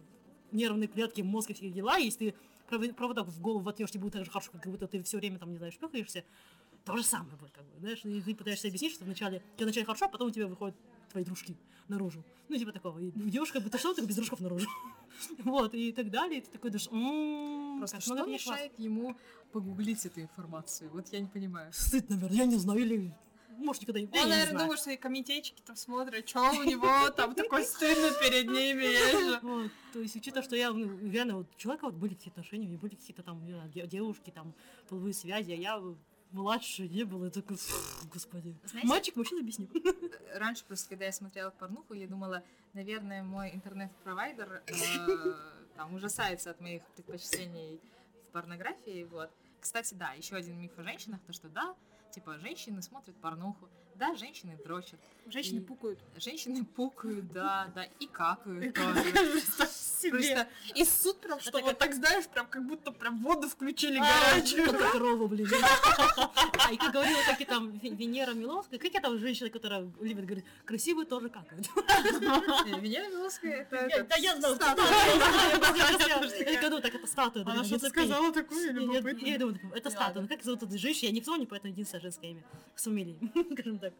[0.51, 2.31] нервные клетки, мозг и все дела, если
[2.67, 5.17] ты провод- проводок в голову воткнешь, тебе будет так же хорошо, как будто ты все
[5.17, 6.25] время там, не знаю, шпюхаешься,
[6.83, 9.85] то же самое будет, как бы, знаешь, и ты пытаешься объяснить, что вначале, тебе вначале
[9.85, 10.75] хорошо, а потом у тебя выходят
[11.11, 11.55] твои дружки
[11.87, 12.23] наружу.
[12.49, 12.99] Ну, типа такого.
[12.99, 14.67] И девушка бы что только без дружков наружу.
[15.43, 16.39] Вот, и так далее.
[16.39, 18.41] И ты такой думаешь, «М, Просто что много класс».
[18.41, 19.15] мешает ему
[19.51, 20.89] погуглить эту информацию?
[20.91, 21.71] Вот я не понимаю.
[21.73, 23.13] Стыд, наверное, я не знаю, или
[23.57, 27.09] может никогда не я Он, наверное, думает, что и комитетчики там смотрят, что у него
[27.11, 29.69] там такой стыдно перед ними.
[29.93, 32.79] то есть, учитывая, что я, ну, реально, вот, человека вот были какие-то отношения, у меня
[32.79, 33.41] были какие-то там,
[33.87, 34.53] девушки, там,
[34.89, 35.79] половые связи, а я
[36.31, 38.55] младше не было, я такой, «Фу, господи.
[38.65, 39.67] Знаете- Мальчик, мужчина, объясню.
[40.35, 44.73] Раньше просто, когда я смотрела порнуху, я думала, наверное, мой интернет-провайдер э,
[45.75, 47.79] там ужасается от моих предпочтений
[48.29, 49.29] в порнографии, вот.
[49.59, 51.75] Кстати, да, еще один миф о женщинах, то что да,
[52.11, 55.99] типа женщины смотрят порнуху, да, женщины дрочат, Женщины И- пукают.
[56.17, 59.03] женщины пукают, да, да, и какают тоже.
[60.09, 64.33] Просто И суд прям, что вот так, знаешь, прям как будто прям воду включили А,
[64.33, 64.65] горячую.
[64.71, 65.47] Как корову, блин.
[66.63, 70.25] А, и как говорила таки там Ве- Венера Миловская, как я там женщина, которая любит
[70.25, 71.67] говорить, красивые тоже какают.
[72.71, 74.05] Э, Венера Миловская это...
[74.09, 74.87] Да я статуя.
[76.51, 77.45] Я говорю, так это статуя.
[77.45, 80.21] Она что-то сказала такое Я- я- думаю, это статуя.
[80.23, 81.07] Ну как зовут эту женщину?
[81.07, 82.43] Я не поэтому единственное женское имя.
[82.75, 83.17] С фамилией,
[83.53, 83.90] скажем так.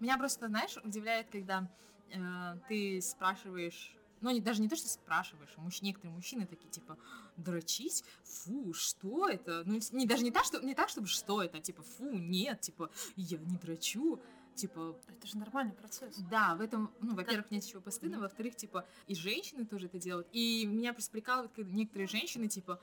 [0.00, 1.68] Меня просто, знаешь, удивляет, когда
[2.10, 6.70] э, ты спрашиваешь, ну, не, даже не то, что спрашиваешь, а муж, некоторые мужчины такие,
[6.70, 6.96] типа,
[7.36, 9.62] дрочить, фу, что это?
[9.66, 12.90] Ну, не, даже не так, что, не так, чтобы что это, типа, фу, нет, типа,
[13.16, 14.18] я не дрочу,
[14.54, 16.16] типа, Это же нормальный процесс.
[16.30, 20.28] да, в этом, ну, во-первых, нет ничего постыдного, во-вторых, типа, и женщины тоже это делают,
[20.32, 22.80] и меня просто прикалывает, когда некоторые женщины, типа,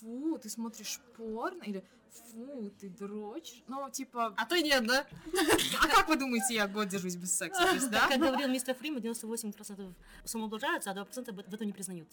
[0.00, 5.06] фу, ты смотришь порно, или фу, ты дрочишь, ну, типа, А то нет, да?
[5.82, 8.08] а как вы думаете, я год держусь без секса, то есть, да?
[8.08, 9.92] Как говорил мистер Фриман, 98%
[10.24, 12.08] самоублажаются, а 2% в этом не признают.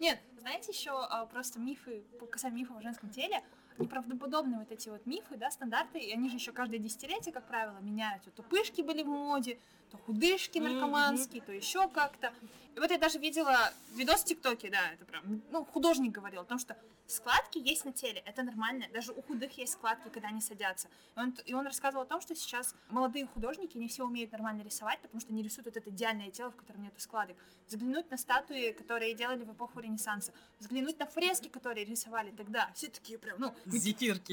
[0.00, 0.92] Нет, знаете еще
[1.30, 3.42] просто мифы, по касаемо мифов о женском теле,
[3.78, 7.78] неправдоподобные вот эти вот мифы, да, стандарты, и они же еще каждое десятилетие, как правило,
[7.80, 8.30] меняются.
[8.30, 9.58] То пышки были в моде,
[9.90, 12.32] то худышки наркоманские, то еще как-то.
[12.76, 16.44] И вот я даже видела видос в ТикТоке, да, это прям, ну, художник говорил о
[16.44, 16.76] том, что
[17.10, 20.88] складки есть на теле, это нормально, даже у худых есть складки, когда они садятся.
[21.16, 24.62] И он, и он рассказывал о том, что сейчас молодые художники не все умеют нормально
[24.62, 27.36] рисовать, потому что они рисуют вот это идеальное тело, в котором нету складок.
[27.66, 32.88] Взглянуть на статуи, которые делали в эпоху Ренессанса, взглянуть на фрески, которые рисовали тогда, все
[32.88, 34.32] такие прям, ну, Зефирки.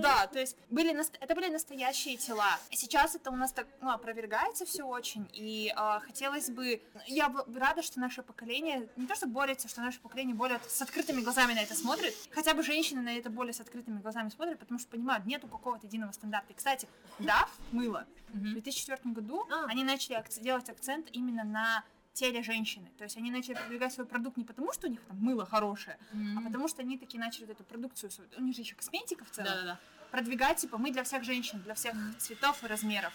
[0.00, 2.58] да, то есть были это были настоящие тела.
[2.70, 3.90] Сейчас это у нас так ну,
[4.36, 9.14] опровергается все очень, и а, хотелось бы, я б- рада, что наше поколение не то
[9.14, 13.00] что борется, что наше поколение более с открытыми глазами на это смотрит, хотя бы женщины
[13.02, 16.52] на это более с открытыми глазами смотрят, потому что понимают, нету какого-то единого стандарта.
[16.52, 19.66] И, кстати, DAF мыло в 2004 году А.
[19.66, 22.90] они начали делать акцент именно на теле женщины.
[22.96, 25.98] То есть они начали продвигать свой продукт не потому, что у них там мыло хорошее,
[26.36, 29.30] а потому что они такие начали вот эту продукцию, у них же еще косметика в
[29.30, 29.78] целом, Да-да-да.
[30.10, 33.12] продвигать, типа, мы для всех женщин, для всех цветов и размеров.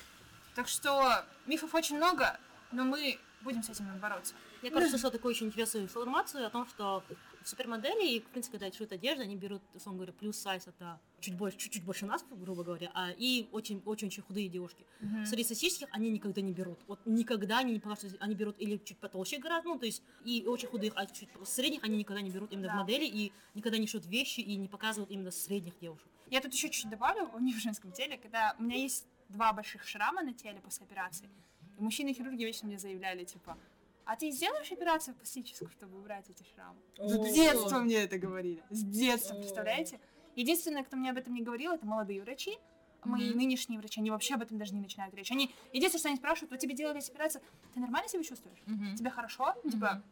[0.55, 2.39] Так что мифов очень много,
[2.71, 4.35] но мы будем с этим бороться.
[4.61, 7.03] Я, короче, слышала такую очень интересную информацию о том, что
[7.43, 11.35] супермодели и, в принципе, когда шьют одежду, они берут, условно говоря, плюс сайз, это чуть
[11.35, 14.85] больше, чуть-чуть больше нас, грубо говоря, а, и очень-очень-очень худые девушки.
[15.25, 16.77] Среднестатистических они никогда не берут.
[16.85, 20.45] Вот никогда они не покажут, они берут или чуть потолще гораздо, ну, то есть, и
[20.45, 22.73] очень худых, а чуть средних они никогда не берут именно Да.
[22.73, 26.07] в модели, и никогда не шьют вещи, и не показывают именно средних девушек.
[26.29, 29.83] Я тут еще чуть добавлю, не в женском теле, когда у меня есть два больших
[29.83, 31.29] шрама на теле после операции,
[31.77, 33.57] и мужчины-хирурги вечно мне заявляли, типа,
[34.05, 36.79] а ты сделаешь операцию пластическую, чтобы убрать эти шрамы?
[36.97, 38.63] С детства мне это говорили.
[38.69, 39.99] С детства, представляете?
[40.35, 42.57] Единственное, кто мне об этом не говорил, это молодые врачи.
[43.03, 43.37] Мои Мгм.
[43.39, 45.31] нынешние врачи, они вообще об этом даже не начинают речь.
[45.31, 47.41] Они, единственное, что они спрашивают, вот тебе делали операцию,
[47.73, 48.59] ты нормально себя чувствуешь?
[48.67, 48.95] Мгм.
[48.95, 49.55] Тебе хорошо?
[49.63, 50.03] Ну, Типа,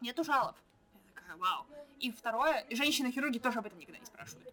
[0.00, 0.56] нету жалоб.
[0.94, 1.66] Я такая, вау.
[1.98, 4.48] И второе, женщины-хирурги тоже об этом никогда не спрашивают.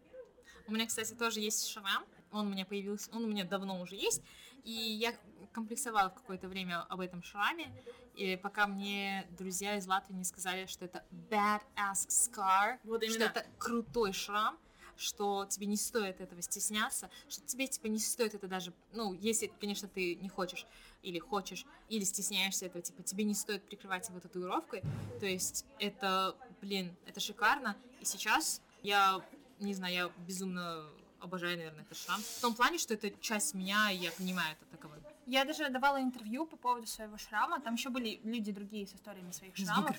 [0.68, 2.04] У меня, кстати, тоже есть шрам.
[2.38, 4.22] Он у меня появился, он у меня давно уже есть.
[4.64, 5.14] И я
[5.54, 7.72] комплексовала в какое-то время об этом шраме.
[8.16, 13.46] И пока мне друзья из Латвии не сказали, что это badass scar, Вот что это
[13.58, 14.58] крутой шрам,
[14.98, 19.52] что тебе не стоит этого стесняться, что тебе типа не стоит это даже, ну, если,
[19.60, 20.66] конечно, ты не хочешь
[21.04, 24.82] или хочешь, или стесняешься этого, типа, тебе не стоит прикрывать его татуировкой,
[25.20, 29.24] то есть это, блин, это шикарно, и сейчас я,
[29.60, 30.90] не знаю, я безумно
[31.20, 34.66] обожаю, наверное, этот шрам, в том плане, что это часть меня, и я понимаю это
[34.72, 35.00] таковым.
[35.26, 37.60] Я даже давала интервью по поводу своего шрама.
[37.60, 39.98] Там еще были люди другие с историями своих шрамов.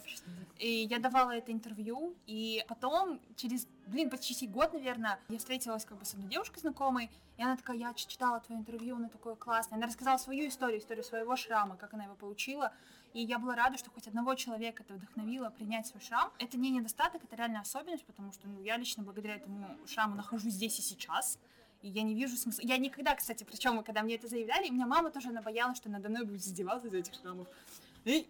[0.56, 5.98] И я давала это интервью, и потом, через, блин, почти год, наверное, я встретилась как
[5.98, 9.76] бы с одной девушкой знакомой, и она такая, я читала твое интервью, оно такое классное.
[9.76, 12.72] Она рассказала свою историю, историю своего шрама, как она его получила.
[13.14, 16.30] И я была рада, что хоть одного человека это вдохновило принять свой шрам.
[16.38, 20.52] Это не недостаток, это реальная особенность, потому что ну, я лично благодаря этому шраму нахожусь
[20.52, 21.38] здесь и сейчас.
[21.80, 22.62] И я не вижу смысла.
[22.64, 25.88] Я никогда, кстати, причем, когда мне это заявляли, у меня мама тоже она боялась, что
[25.88, 27.46] надо мной будет издеваться из этих шрамов.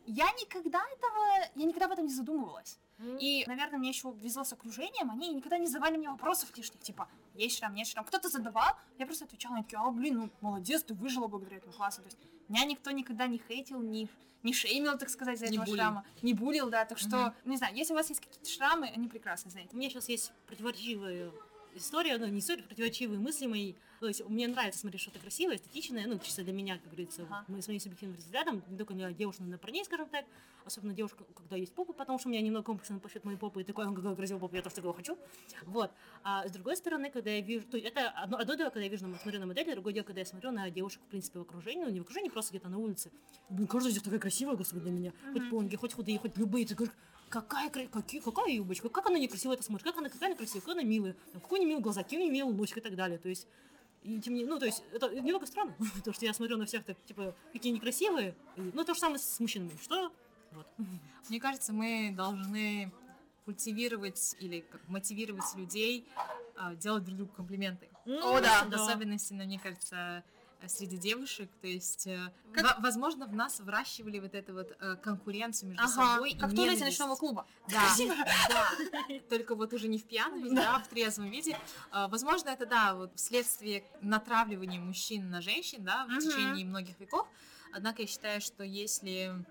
[0.06, 2.78] Я никогда этого, я никогда об этом не задумывалась.
[3.20, 7.08] И, наверное, мне еще везло с окружением, они никогда не задавали мне вопросов лишних, типа,
[7.34, 8.04] есть шрам, нет шрам.
[8.04, 11.72] Кто-то задавал, я просто отвечала, они такие, а, блин, ну, молодец, ты выжила благодаря этому
[11.72, 12.02] классу.
[12.02, 12.18] То есть
[12.48, 14.08] меня никто никогда не хейтил, не,
[14.42, 15.76] не шеймил, так сказать, за Не этого булил.
[15.76, 16.04] шрама.
[16.22, 19.50] Не булил, да, так что, не знаю, если у вас есть какие-то шрамы, они прекрасны,
[19.52, 19.70] знаете.
[19.72, 21.30] У меня сейчас есть противоречивая
[21.78, 23.74] история, ну не история, противоречивые мысли мои.
[24.00, 27.44] То есть мне нравится смотреть что-то красивое, эстетичное, ну чисто для меня, как говорится, Ага.
[27.48, 30.24] мы с моим субъективным взглядом, не только для девушек, но и на парней, скажем так,
[30.64, 33.62] особенно девушка, когда есть попа, потому что у меня немного комплексно по счету моей попы,
[33.62, 35.18] и такой, он какой красивый попа, я тоже такого хочу.
[35.64, 35.90] Вот.
[36.22, 38.88] А с другой стороны, когда я вижу, то есть это одно, одно дело, когда я
[38.88, 41.84] вижу, смотрю на модель, другое дело, когда я смотрю на девушек, в принципе, в окружении,
[41.84, 43.10] ну не в окружении, просто где-то на улице.
[43.48, 45.12] Блин, каждая из них такая красивая, господи, для меня.
[45.32, 46.94] Хоть понги, хоть худые, хоть любые, ты говоришь,
[47.28, 50.74] Какая, какие, какая юбочка, как она некрасиво это смотрит, как она, какая она красивая, какая
[50.80, 52.94] она милая, там, какой у нее милый глаза, какие у нее милый носик и так
[52.96, 53.18] далее.
[53.18, 53.46] То есть,
[54.02, 56.84] и тем не ну, то есть, это немного странно, потому что я смотрю на всех
[56.84, 60.10] так, типа, какие некрасивые, и- ну, то же самое с мужчинами, что,
[60.52, 60.66] вот.
[61.28, 62.90] Мне кажется, мы должны
[63.44, 66.06] культивировать или как мотивировать людей
[66.56, 67.88] а, делать друг другу комплименты.
[68.06, 68.82] О, да, В да.
[68.82, 70.22] особенности, ну, мне кажется,
[70.66, 74.96] среди девушек, то есть, э, Как- во- возможно, в нас выращивали вот эту вот э,
[74.96, 76.80] конкуренцию между Ага, собой как и в ненависть.
[76.82, 77.46] ночного клуба.
[77.68, 77.82] Да,
[78.48, 78.68] да.
[79.28, 81.56] Только вот уже не в пьяном виде, а в трезвом виде.
[81.90, 86.20] А, Возможно, это, да, вот вследствие натравливания мужчин на женщин, да, в Мгм.
[86.20, 87.28] течение многих веков.
[87.72, 89.44] Однако я считаю, что если,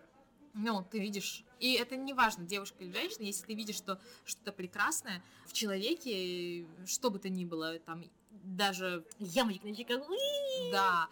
[0.53, 4.51] ну, ты видишь, и это не важно, девушка или женщина, если ты видишь, что что-то
[4.51, 8.03] прекрасное в человеке, что бы то ни было, там,
[8.43, 10.03] даже, Ямочек на щеках,
[10.71, 11.09] да,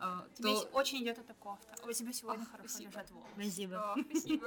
[0.00, 0.68] а, Тебе то...
[0.72, 1.74] очень идет эта кофта.
[1.84, 2.90] У тебя сегодня Ах, хорошо спасибо.
[2.90, 3.32] лежат волосы.
[3.34, 3.92] Спасибо.
[3.92, 4.46] О, спасибо.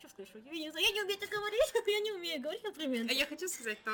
[0.00, 3.14] Что я не знаю, я не умею так говорить, я не умею говорить комплименты.
[3.14, 3.90] Я хочу сказать, то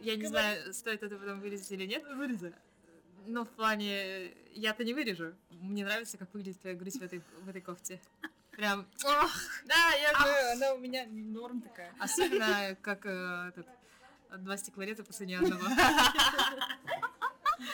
[0.00, 2.04] я не знаю, стоит это потом вырезать или нет.
[2.14, 2.52] Вырезай.
[3.26, 5.34] Но в плане, я-то не вырежу.
[5.50, 8.00] Мне нравится, как выглядит твоя грудь в этой, в этой кофте.
[8.50, 9.32] Прям, ох,
[9.64, 11.92] да, я же, она у меня норм такая.
[11.98, 13.66] Особенно, как э, этот,
[14.38, 15.62] два стеклореза после ни одного.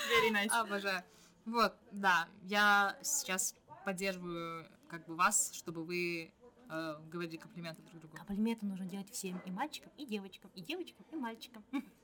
[0.08, 0.48] Very nice.
[0.50, 1.02] Обожаю.
[1.46, 3.54] Вот, да, я сейчас
[3.84, 6.32] поддерживаю как бы вас, чтобы вы
[6.68, 8.16] э, говорили комплименты друг другу.
[8.16, 11.64] Комплименты нужно делать всем, и мальчикам, и девочкам, и девочкам, и мальчикам.